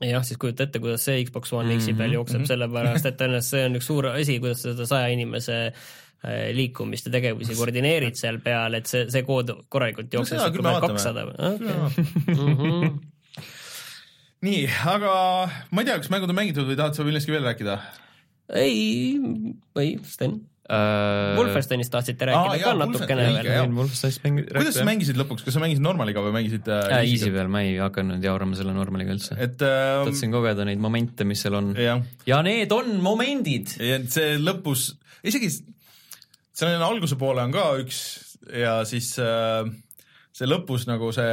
[0.00, 2.42] jah, siis kujuta ette, kuidas see Xbox One X-i peal Mhm, jookseb mm.
[2.44, 2.48] -hmm.
[2.52, 5.74] sellepärast et tõenäoliselt see on üks suur asi, kuidas seda saja inimese äh,
[6.56, 10.86] liikumist ja tegevusi koordineerid seal peal, et see, see kood korralikult No jookseb me vaatame.
[10.86, 11.36] kakssada või?
[14.46, 15.14] nii, aga
[15.72, 17.78] ma ei tea, kas mängud on mängitud või tahad sa millestki veel rääkida?
[18.54, 19.16] ei,
[19.80, 20.36] ei, Sten,
[20.66, 23.68] Wolfensteinist tahtsite rääkida Aa, ka jaa, natukene veel jah.
[23.70, 24.86] Kuidas sa?
[24.88, 27.06] mängisid lõpuks, kas sa mängisid normaliga või mängisid äh, äh,?
[27.12, 29.38] Easy peal, ma ei hakanud jaurama selle normaliga üldse.
[29.38, 31.70] et äh, tahtsin kogeda neid momente, mis seal on.
[31.78, 33.76] jah, ja need on momendid.
[33.78, 34.90] ja see lõpus,
[35.26, 35.52] isegi
[36.56, 38.02] seal on alguse poole on ka üks
[38.50, 39.66] ja siis äh,
[40.34, 41.32] see lõpus nagu see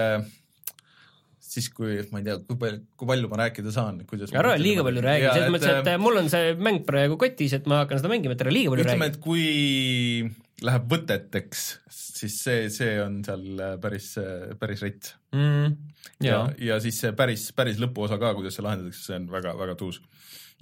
[1.54, 4.86] siis kui, ma ei tea, kui palju, kui palju ma rääkida saan, kuidas ära liiga
[4.86, 8.12] palju räägi, selles mõttes, et mul on see mäng praegu kotis, et ma hakkan seda
[8.12, 9.18] mängima, et ära liiga palju ütleme, räägi.
[9.18, 14.14] et kui läheb võteteks, siis see, see on seal äh, päris,
[14.62, 15.14] päris rets.
[15.36, 15.76] mm,.
[16.24, 19.78] ja jaa, ja siis see päris, päris lõpuosa ka, kuidas see lahendatakse, see on väga-väga
[19.80, 20.02] tuus.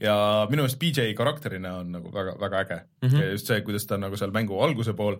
[0.01, 0.15] ja
[0.49, 3.07] minu meelest BJ karakterina on nagu väga, väga äge mm.
[3.07, 3.21] -hmm.
[3.21, 5.19] ja just see, kuidas ta on nagu seal mängu alguse pool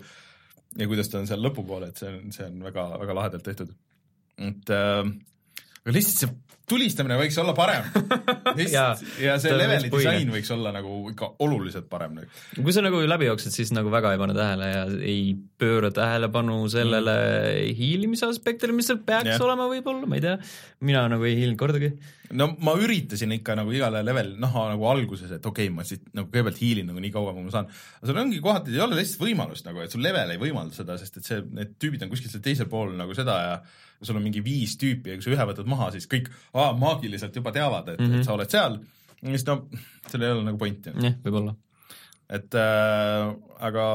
[0.78, 3.76] ja kuidas ta on seal lõpupoole, et see on, see on väga, väga lahedalt tehtud.
[4.42, 5.06] et äh,
[5.82, 6.34] aga lihtsalt see
[6.72, 7.88] tulistamine võiks olla parem.
[8.76, 12.22] Jaa, ja see leveli disain võiks olla nagu ikka oluliselt parem.
[12.56, 16.62] kui sa nagu läbi jooksed, siis nagu väga ei pane tähele ja ei pööra tähelepanu
[16.72, 17.16] sellele
[17.78, 19.44] hiilimise aspektile, mis seal peaks yeah.
[19.44, 20.38] olema võib-olla, ma ei tea.
[20.88, 21.92] mina nagu ei hiilinud kordagi.
[22.40, 26.08] no ma üritasin ikka nagu igale level näha nagu alguses, et okei okay,, ma siit
[26.16, 27.70] nagu kõigepealt hiilin nagu nii kaua, kui ma saan.
[28.00, 31.00] aga sul ongi kohati ei ole lihtsalt võimalust nagu, et sul level ei võimalda seda,
[31.02, 33.56] sest et see, need tüübid on kuskil seal teisel pool nagu seda ja
[34.02, 37.36] sul on mingi viis tüüpi ja kui sa ühe võtad maha, siis kõik aa, maagiliselt
[37.36, 38.24] juba teavad, et mm, -hmm.
[38.24, 38.80] et sa oled seal.
[39.22, 39.58] ja siis no
[40.08, 40.94] seal ei ole nagu pointi.
[40.96, 41.56] jah, võib-olla.
[42.30, 43.86] et äh, aga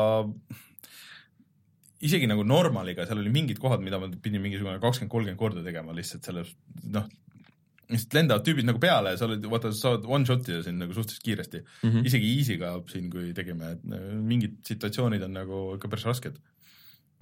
[2.06, 5.94] isegi nagu normaliga, seal oli mingid kohad, mida ma pidin mingisugune kakskümmend, kolmkümmend korda tegema
[5.96, 6.44] lihtsalt selle
[6.92, 7.06] noh,
[7.92, 10.96] lihtsalt lendavad tüübid nagu peale ja sa oled, vaata, sa saad one shot'i sind nagu
[10.96, 11.88] suhteliselt kiiresti mm.
[11.90, 12.10] -hmm.
[12.10, 16.38] isegi easy'ga siin, kui tegime, et äh, mingid situatsioonid on nagu ikka päris rasked.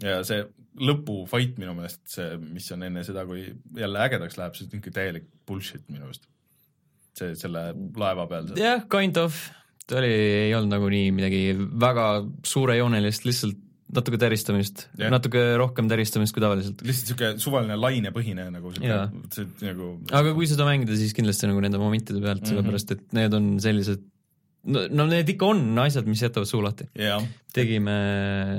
[0.02, 0.42] Ja see
[0.74, 3.44] lõpufight minu meelest, see, mis on enne seda, kui
[3.78, 6.26] jälle ägedaks läheb, see on ikka täielik bullshit minu meelest.
[7.14, 7.68] see, selle
[8.00, 9.38] laeva peal jah, kind of.
[9.86, 10.10] ta oli,
[10.48, 12.08] ei olnud nagu nii midagi väga
[12.48, 13.60] suurejoonelist, lihtsalt
[13.94, 16.82] natuke täristamist yeah., natuke rohkem täristamist kui tavaliselt.
[16.86, 18.96] lihtsalt siuke suvaline lainepõhine nagu siuke,
[19.36, 22.48] see nagu aga kui seda mängida, siis kindlasti nagu nende momentide pealt mm.
[22.48, 22.54] -hmm.
[22.56, 24.02] sellepärast et need on sellised
[24.64, 26.88] no, no need ikka on asjad, mis jätavad suu lahti.
[26.98, 27.96] jah tegime,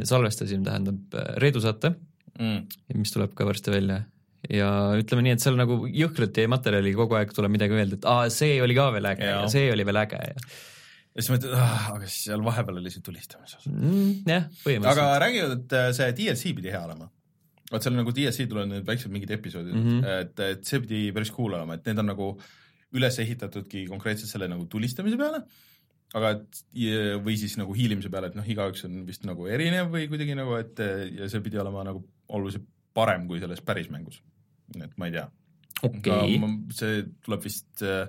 [0.08, 1.96] salvestasime, tähendab Reedu saate,
[2.40, 2.62] mm.,
[2.96, 4.04] mis tuleb ka varsti välja
[4.52, 8.08] ja ütleme nii, et seal nagu jõhkralt jäi materjali, kogu aeg tuleb midagi öelda, et
[8.10, 9.42] aa, see oli ka veel äge Jaa.
[9.42, 10.36] ja see oli veel äge ja
[11.16, 13.72] ja siis mõtled ah,, aga siis seal vahepeal oli see tulistamise osa.
[13.72, 17.08] mm, jah, põhimõtteliselt aga räägivad, et äh, see DLC pidi hea olema.
[17.72, 19.88] vot seal nagu DLC tulevad need väiksed mingid episoodid mm.
[19.88, 20.26] -hmm.
[20.26, 22.34] et, et see pidi päris cool olema, et need on nagu
[22.96, 25.42] üles ehitatudki konkreetselt selle nagu tulistamise peale,
[26.14, 26.62] aga et
[27.26, 30.56] või siis nagu hiilimise peale, et noh, igaüks on vist nagu erinev või kuidagi nagu,
[30.60, 30.80] et
[31.18, 32.04] ja see pidi olema nagu
[32.36, 34.22] oluliselt parem kui selles päris mängus.
[34.80, 35.26] et ma ei tea,
[35.84, 36.38] okei,
[36.76, 38.08] see tuleb vist äh,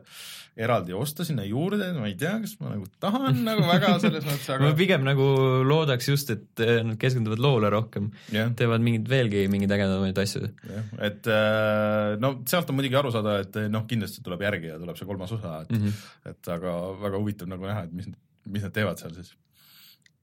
[0.57, 4.49] eraldi osta sinna juurde, ma ei tea, kas ma nagu tahan nagu väga selles mõttes,
[4.49, 5.27] ma aga pigem nagu
[5.69, 10.47] loodaks just, et eh, nad keskenduvad loole rohkem, jah, teevad mingeid veelgi mingeid ägedamaid asju.
[10.71, 14.79] jah, et äh, no sealt on muidugi aru saada, et noh, kindlasti tuleb järgi ja
[14.81, 16.31] tuleb see kolmas osa, et Mm -hmm.
[16.31, 18.07] et aga väga huvitav nagu näha, et mis,
[18.47, 19.35] mis nad teevad seal siis.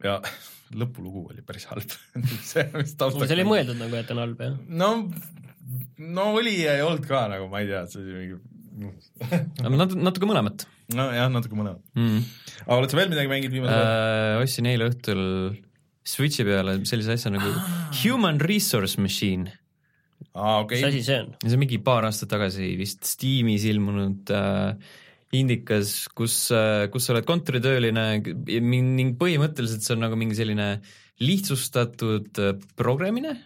[0.04, 0.22] ja
[0.80, 1.92] lõpulugu oli päris halb
[2.52, 4.58] see, mis taustaks see oli mõeldud nagu, et on halb jah.
[4.68, 4.90] no,
[6.14, 8.42] no oli ja ei olnud ka nagu, ma ei tea, see oli mingi
[8.74, 10.66] natuke, natuke mõlemat
[10.98, 11.84] nojah, natuke mõlemat.
[11.98, 12.24] mm.
[12.66, 13.92] aga oled sa veel midagi mänginud viimasel ajal?
[13.94, 15.22] Äh, ostsin eile õhtul
[16.04, 17.52] Switchi peale sellise asja nagu
[18.02, 19.54] Human Resource Machine.
[20.34, 21.32] aa, mis okei asi, see on?
[21.46, 24.76] see on mingi paar aastat tagasi vist Steamis ilmunud äh,
[25.34, 30.76] indikas, kus äh,, kus sa oled kontoritööline ning põhimõtteliselt see on nagu mingi selline
[31.24, 33.38] lihtsustatud äh, programmimine.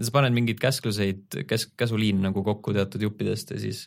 [0.00, 3.84] Sa paned mingeid käskluseid, käsk, käsuliin nagu kokku teatud juppidest ja siis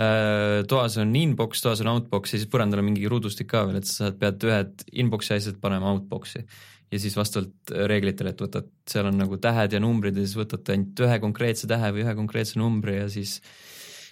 [0.00, 3.80] äh, toas on inbox, toas on outbox ja siis põrandal on mingi ruudustik ka veel,
[3.80, 6.44] et sa saad, pead ühed inbox'i asjad panema outbox'i
[6.88, 10.72] ja siis vastavalt reeglitele, et võtad, seal on nagu tähed ja numbrid ja siis võtad
[10.72, 13.38] ainult ühe konkreetse tähe või ühe konkreetse numbri ja siis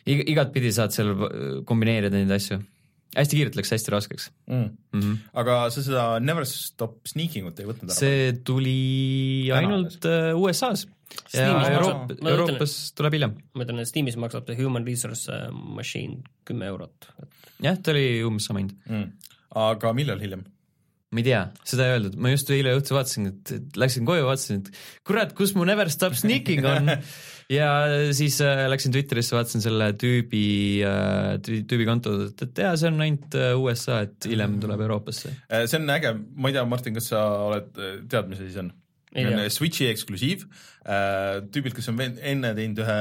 [0.04, 1.14] ig- igatpidi saad seal
[1.68, 2.60] kombineerida neid asju.
[3.14, 4.66] Hästi kiirelt läks hästi raskeks mm..
[4.92, 5.00] mm.
[5.00, 5.16] -hmm.
[5.42, 7.98] aga sa seda Never Stop Sneaking ut ei võtnud ära?
[7.98, 10.88] see tuli Täna ainult äh, USA-s
[11.36, 13.36] Euroop- Euroopas tuleb hiljem.
[13.54, 17.08] ma ütlen, et Steamis maksab see Human Resource äh, Machine kümme eurot.
[17.62, 18.74] jah, ta oli umbes sama hind.
[18.88, 19.32] mm..
[19.54, 20.44] aga millal hiljem?
[21.14, 24.62] Ma ei tea, seda ei öeldud, ma just eile õhtul vaatasin, et läksin koju, vaatasin,
[24.64, 26.90] et kurat, kus mu Never Stop Sneaking on
[27.58, 27.68] ja
[28.16, 30.46] siis äh, läksin Twitterisse, vaatasin selle tüübi
[30.86, 35.30] äh,, tüübi konto, et, et jaa, see on ainult äh, USA, et hiljem tuleb Euroopasse.
[35.46, 37.70] Äh, see on äge, ma ei tea, Martin, kas sa oled,
[38.10, 38.74] tead, mis asi see on?
[39.14, 39.50] See on tea.
[39.54, 40.42] Switchi eksklusiiv,
[41.54, 42.96] tüübilt, kes on enne teinud ühe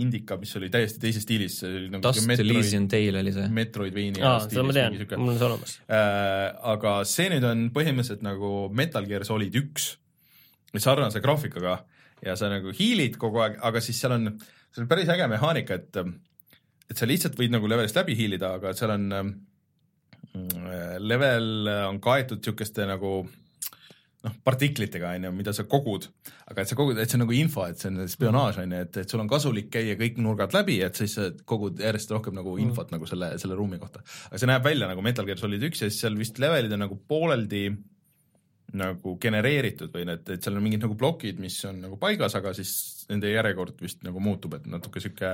[0.00, 3.46] indika, mis oli täiesti teises stiilis, see oli nagu Dust Elysian Tale oli see.
[3.54, 5.74] Metroidvania aa, seda ma tean, mul on see olemas.
[5.86, 9.92] äh, aga see nüüd on põhimõtteliselt nagu Metal Gear Solid üks,
[10.80, 11.76] sarnase graafikaga
[12.24, 14.32] ja sa nagu hiilid kogu aeg, aga siis seal on,
[14.72, 16.00] seal on päris äge mehaanika, et
[16.90, 22.40] et sa lihtsalt võid nagu levelist läbi hiilida, aga seal on äh, level on kaetud
[22.42, 23.20] niisuguste nagu
[24.26, 26.06] noh, partiklitega on ju, mida sa kogud,
[26.50, 28.80] aga et sa kogud, et see on nagu info, et see on spionaaž on ju,
[28.86, 32.36] et, et sul on kasulik käia kõik nurgad läbi, et siis sa kogud järjest rohkem
[32.36, 32.98] nagu infot mm.
[32.98, 34.04] nagu selle, selle ruumi kohta.
[34.28, 36.84] aga see näeb välja nagu Metal Gear Solid üks ja siis seal vist levelid on
[36.86, 37.64] nagu pooleldi
[38.76, 42.52] nagu genereeritud või need, et seal on mingid nagu plokid, mis on nagu paigas, aga
[42.54, 42.72] siis
[43.10, 45.32] nende järjekord vist nagu muutub, et natuke sihuke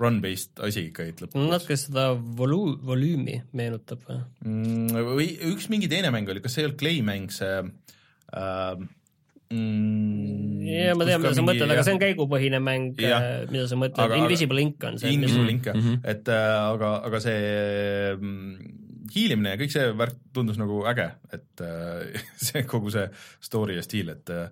[0.00, 4.22] run-based asi ikkagi lõpuks natuke seda volü-, volüümi meenutab või?
[4.46, 5.04] mm,.
[5.10, 7.68] või üks mingi teine mäng oli, kas see ei olnud Clay mäng, see äh,
[9.50, 13.46] mm, ja ma tean, mida sa mõtled, aga see on käigupõhine mäng, Jah.
[13.52, 15.14] mida sa mõtled Invisible Ink on see.
[15.16, 16.00] Invisible Ink jah Mhm.
[16.04, 18.74] et äh, aga, aga see mm,
[19.14, 23.08] hiilimine ja kõik see värk tundus nagu äge, et äh, see kogu see
[23.40, 24.48] story ja stiil, et äh,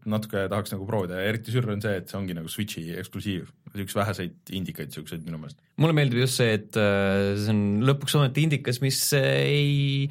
[0.00, 2.82] et natuke tahaks nagu proovida ja eriti sürr on see, et see ongi nagu Switchi
[3.00, 3.50] eksklusiiv,
[3.84, 5.58] üks väheseid indikaid siukseid minu meelest.
[5.80, 10.06] mulle meeldib just see, et äh, see on lõpuks ometi indikas, mis äh, ei,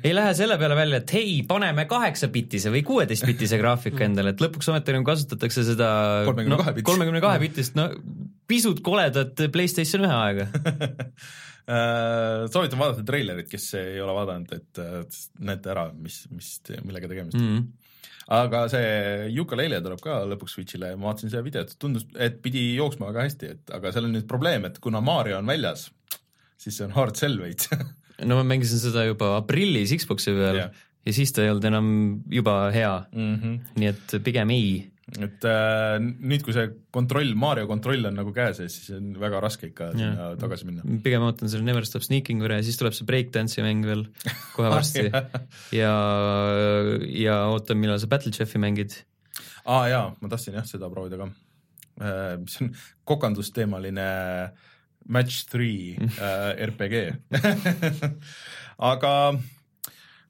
[0.00, 4.72] ei lähe selle peale välja, et hei, paneme kaheksa-bitise või kuueteist-bitise graafika endale, et lõpuks
[4.72, 5.90] ometi nagu kasutatakse seda
[6.30, 6.88] 32 bitist.
[6.88, 7.90] kolmekümne kahe bitist, no
[8.48, 10.48] pisut koledat Playstation ühe aega.
[11.66, 14.78] Äh, soovitan vaadata treilerit, kes ei ole vaadanud, et
[15.42, 16.52] näete ära, mis, mis,
[16.86, 17.64] millega tegemist on Mm.
[18.34, 18.86] Aga see
[19.36, 23.28] Yooka-Laylee tuleb ka lõpuks Switch'ile ja ma vaatasin seda videot, tundus, et pidi jooksma väga
[23.28, 25.88] hästi, et aga seal on nüüd probleem, et kuna Mario on väljas,
[26.58, 27.70] siis see on hard sell veits
[28.28, 30.82] no ma mängisin seda juba aprillis Xbox'i peal Jah.
[31.06, 31.88] ja siis ta ei olnud enam
[32.32, 33.34] juba hea, mm.
[33.36, 33.72] -hmm.
[33.80, 34.68] nii et pigem ei.
[35.14, 39.38] Et äh, nüüd, kui see kontroll, Mario kontroll on nagu käes ja siis on väga
[39.44, 40.82] raske ikka sinna tagasi minna.
[41.04, 44.06] pigem ootan selle Never Stop Sneaking üle ja siis tuleb see Breakdance'i mäng veel
[44.56, 45.06] kohe varsti.
[45.76, 45.92] Ja,
[47.06, 48.96] ja ootan, millal sa Battle Chefi mängid.
[49.62, 51.28] aa ah, jaa, ma tahtsin jah seda proovida ka,
[52.42, 52.72] mis on
[53.06, 54.08] kokandusteemaline
[55.06, 57.04] Match Three äh, RPG
[58.90, 59.12] aga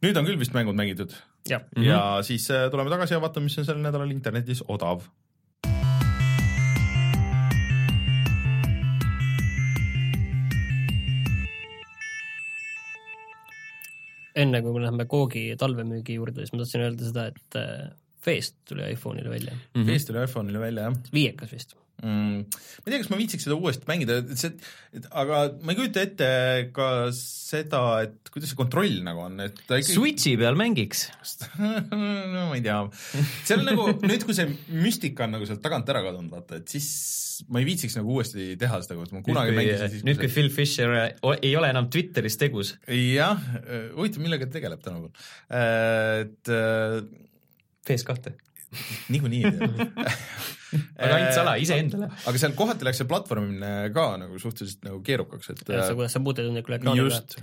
[0.04, 1.16] nüüd on küll vist mängud mängitud
[1.48, 1.86] jah, mm -hmm.
[1.86, 5.06] ja siis äh, tuleme tagasi ja vaatame, mis on sel nädalal internetis odav.
[14.36, 17.86] enne kui me läheme Koogi talvemüügi juurde, siis ma tahtsin öelda seda, et äh,
[18.26, 19.90] Feest tuli iPhone'ile välja, mm -hmm.
[19.90, 21.76] Feest tuli iPhone'ile välja jah viiekas vist.
[22.02, 22.40] mm..
[22.44, 24.52] ma ei tea, kas ma viitsiks seda uuesti mängida, et see,
[25.10, 26.28] aga ma ei kujuta ette
[26.76, 31.06] ka seda, et kuidas see kontroll nagu on, et ta ikkagi Switchi peal mängiks.
[32.34, 32.80] no ma ei tea,
[33.48, 36.76] see on nagu nüüd, kui see müstika on nagu sealt tagant ära kadunud, vaata, et
[36.76, 36.90] siis
[37.52, 40.50] ma ei viitsiks nagu uuesti teha seda, kui ma kunagi mängisin siis nüüd, kui Phil
[40.52, 43.40] Fisher ei ole enam Twitteris tegus, jah,
[43.96, 45.30] huvitav, millega ta tegeleb tänapäeval,
[46.22, 47.00] et äh,
[47.86, 48.34] PS2.
[49.12, 49.44] Niikuinii
[50.98, 52.08] aga ainult sala, iseendale.
[52.26, 56.20] aga seal kohati läks see platvormimine ka nagu suhteliselt nagu keerukaks, et see, kuidas sa
[56.24, 57.36] puutetundlikul ekraanil just,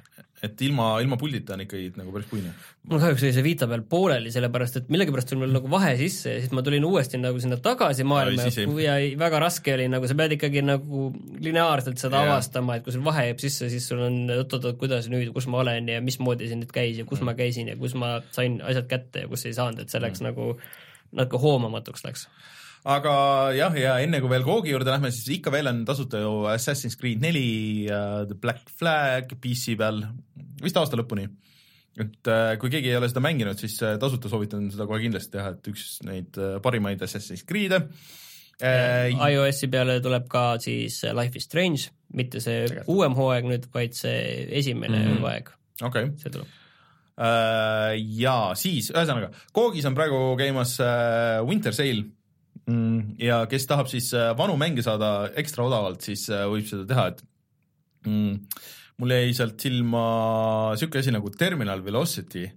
[0.43, 2.51] et ilma, ilma puldita on ikkagi nagu päris puine.
[2.91, 6.35] mul kahjuks oli see Vita peal pooleli, sellepärast et millegipärast tuli mul nagu vahe sisse
[6.35, 8.49] ja siis ma tulin uuesti nagu sinna tagasi maailma
[8.83, 11.07] ja ei- väga raske oli nagu, sa pead ikkagi nagu
[11.39, 12.33] lineaarselt seda Jaa.
[12.35, 15.63] avastama, et kui sul vahe jääb sisse, siis sul on oot-oot-oot, kuidas nüüd, kus ma
[15.63, 17.31] olen ja mismoodi see nüüd käis ja kus Mm.
[17.31, 20.19] ma käisin ja kus ma sain asjad kätte ja kus ei saanud, et see läks
[20.27, 20.57] nagu
[21.13, 22.27] natuke hoomamatuks läks.
[22.83, 23.13] aga
[23.55, 26.97] jah, ja enne kui veel Koogi juurde lähme, siis ikka veel on tasuta ju Assassin's
[26.99, 30.01] Creed neli uh,, The Black Flag PC peal
[30.63, 31.29] vist aasta lõpuni.
[31.99, 35.37] et uh, kui keegi ei ole seda mänginud, siis uh, tasuta soovitan seda kohe kindlasti
[35.37, 39.29] teha, et üks neid uh, parimaid Assassin's Creed'e uh,.
[39.29, 44.47] iOS-i peale tuleb ka siis Life is Strange, mitte see uuem hooaeg nüüd, vaid see
[44.59, 45.21] esimene Mhm.
[45.21, 46.11] hooaeg, okei okay.
[46.21, 46.51] see tuleb.
[47.17, 47.93] uh,.
[48.23, 52.05] ja siis, ühesõnaga, Koogis on praegu käimas uh, Winter Sale
[52.65, 57.07] mm, ja kes tahab siis uh, vanu mänge saada ekstra odavalt, siis võib seda teha,
[57.13, 57.23] et
[58.09, 58.61] mm,
[59.01, 60.05] mul jäi sealt silma
[60.79, 62.47] siuke asi nagu Terminal Velocity.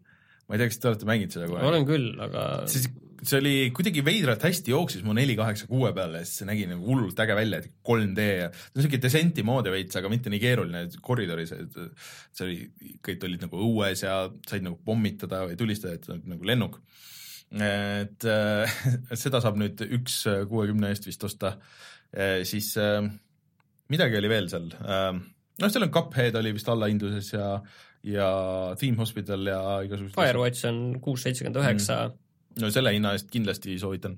[0.46, 1.66] ma ei tea, kas te olete mänginud seda kohe?
[1.66, 2.90] olen küll, aga siis
[3.28, 6.86] see oli kuidagi veidralt hästi jooksis mu neli kaheksa kuue peale siis see nägi nagu
[6.86, 10.84] hullult äge välja, et 3D ja on siuke descent'i moodi veits, aga mitte nii keeruline,
[11.04, 11.76] koridoris, et
[12.36, 12.56] see oli,
[13.06, 14.16] kõik olid nagu õues ja
[14.48, 16.80] said nagu pommitada või tulistada, et nagu lennuk.
[17.56, 18.80] et äh,
[19.22, 21.56] seda saab nüüd üks kuuekümne eest vist osta,
[22.48, 23.02] siis äh,
[23.92, 25.16] midagi oli veel seal äh,,
[25.60, 27.48] noh, seal on Cuphead oli vist allahindluses ja,
[28.06, 28.28] ja
[28.80, 32.00] Theme Hospital ja igasugused Firewatch on kuus seitsekümmend üheksa.
[32.62, 34.16] No selle hinna eest kindlasti soovitan.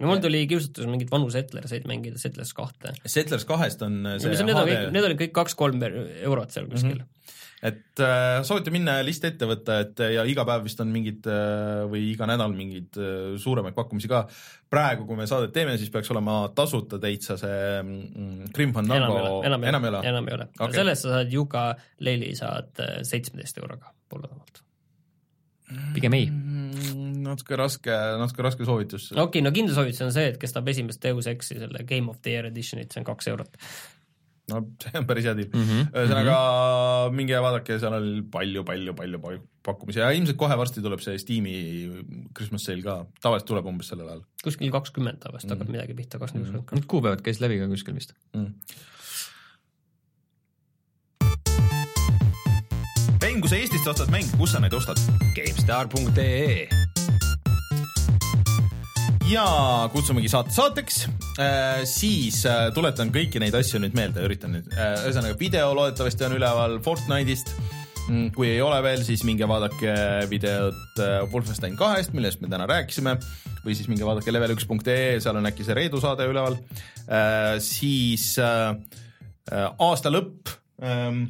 [0.00, 2.94] no mul tuli kiusatus mingeid vanu Settlerseid mängida, Settlers kahte.
[3.06, 6.98] Settlers kahest on see Need on kõik, HD, need olid kõik kaks-kolm eurot seal kuskil
[6.98, 7.36] mm.
[7.70, 11.28] et äh, soovitan minna ja list ette võtta, et ja iga päev vist on mingid
[11.30, 14.24] äh, või iga nädal mingeid äh, suuremaid pakkumisi ka.
[14.74, 18.74] praegu, kui me saadet teeme, siis peaks olema tasuta täitsa see mm, Grim -hmm.
[18.74, 20.74] Fandango enam ei ole, enam ei ole okay..
[20.80, 21.68] sellest sa saad Yuga
[22.00, 24.63] Leili saad äh, seitsmeteist euroga poolodavalt.
[25.94, 26.26] Pigem ei.
[26.30, 27.90] Mm, natuke raske,
[28.20, 29.10] natuke raske soovitus.
[29.12, 32.10] okei okay,, no kindel soovitus on see, et kes tahab esimest Deus Exi selle Game
[32.12, 33.56] of the Year edition'it, see on kaks eurot.
[34.52, 35.90] no see on päris hea deal mm Mhm, -hmm..
[35.96, 37.16] ühesõnaga mm -hmm.
[37.16, 41.16] minge vaadake, seal oli palju, palju, palju palju pakkumisi ja ilmselt kohe varsti tuleb see
[41.18, 41.54] Steam'i
[42.36, 45.72] Christmas sale ka, tavaliselt tuleb umbes sellel ajal kuskil kakskümmend vast hakkab Mhm.
[45.72, 46.58] midagi pihta, kakskümmend Mhm.
[46.58, 48.12] kakskümmend Need kuupäevad käis läbi ka kuskil vist.
[48.34, 48.52] mm..
[53.24, 54.98] mäng, kui sa Eestist ostad mänge, kus sa neid ostad?
[55.32, 56.66] GameStar.ee
[59.30, 59.44] ja
[59.94, 60.98] kutsumegi saate saateks
[61.40, 66.26] äh,, siis äh, tuletan kõiki neid asju nüüd meelde, üritan nüüd äh,, ühesõnaga video loodetavasti
[66.26, 67.48] on üleval Fortnite'ist
[68.10, 68.26] mm,.
[68.36, 69.94] kui ei ole veel, siis minge vaadake
[70.28, 73.16] videot äh, Wolfenstein kahest, millest me täna rääkisime
[73.64, 76.58] või siis minge vaadake level1.ee, seal on äkki see Reedu saade üleval
[77.08, 77.56] äh,.
[77.64, 78.74] siis äh,
[79.48, 80.52] äh, aasta lõpp
[80.84, 81.24] ähm,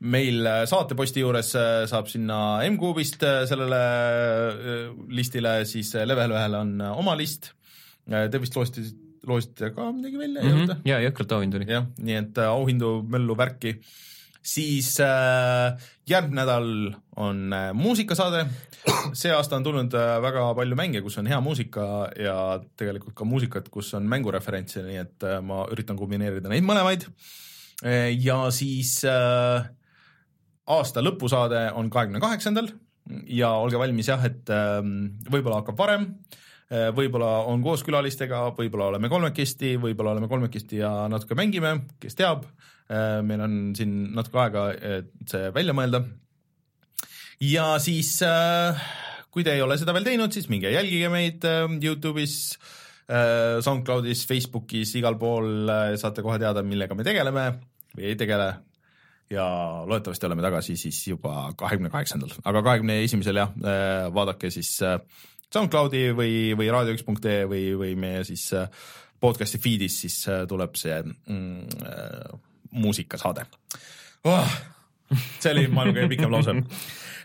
[0.00, 6.36] meil äh, saateposti juures äh, saab sinna M-Kuubist äh, sellele äh, listile, siis äh, Level
[6.36, 7.52] ühel on äh, oma list.
[8.06, 8.84] Te vist loosite,
[9.26, 10.82] loosite ka midagi välja mm, -hmm.
[10.86, 11.66] ja jõhkralt auhind tuli.
[11.70, 13.80] jah, nii et äh, auhindu, möllu, värki.
[14.46, 15.74] siis äh,
[16.06, 18.46] järgmine nädal on äh, muusikasaade.
[19.12, 23.24] see aasta on tulnud äh, väga palju mänge, kus on hea muusika ja tegelikult ka
[23.24, 27.08] muusikat, kus on mängureferentse, nii et äh, ma üritan kombineerida neid mõlemaid.
[28.18, 29.66] ja siis äh,
[30.66, 32.70] aasta lõpusaade on kahekümne kaheksandal
[33.30, 36.10] ja olge valmis jah, et ähm, võib-olla hakkab varem,
[36.66, 42.42] võib-olla on koos külalistega, võib-olla oleme kolmekesti, võib-olla oleme kolmekesti ja natuke mängime, kes teab.
[43.22, 46.02] meil on siin natuke aega, et see välja mõelda.
[47.40, 48.18] ja siis,
[49.30, 52.56] kui te ei ole seda veel teinud, siis minge jälgige meid äh, Youtube'is,
[53.62, 57.44] SoundCloudis, Facebookis, igal pool äh, saate kohe teada, millega me tegeleme
[57.94, 58.48] või ei tegele
[59.30, 59.46] ja
[59.86, 63.50] loodetavasti oleme tagasi siis juba kahekümne kaheksandal, aga kahekümne esimesel jah,
[64.14, 65.00] vaadake siis äh,
[65.52, 68.70] SoundCloudi või, või raadio1.ee või, või meie siis äh,
[69.22, 72.40] podcast'i feed'is siis äh, tuleb see mm, äh,
[72.76, 73.46] muusikasaade
[74.28, 74.56] oh,.
[75.40, 76.56] see oli maailma kõige pikem lause.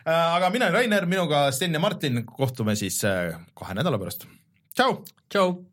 [0.06, 4.28] aga mina olen Rainer, minuga Sten ja Martin, kohtume siis äh, kahe nädala pärast.
[4.78, 5.04] tšau.
[5.30, 5.71] tšau.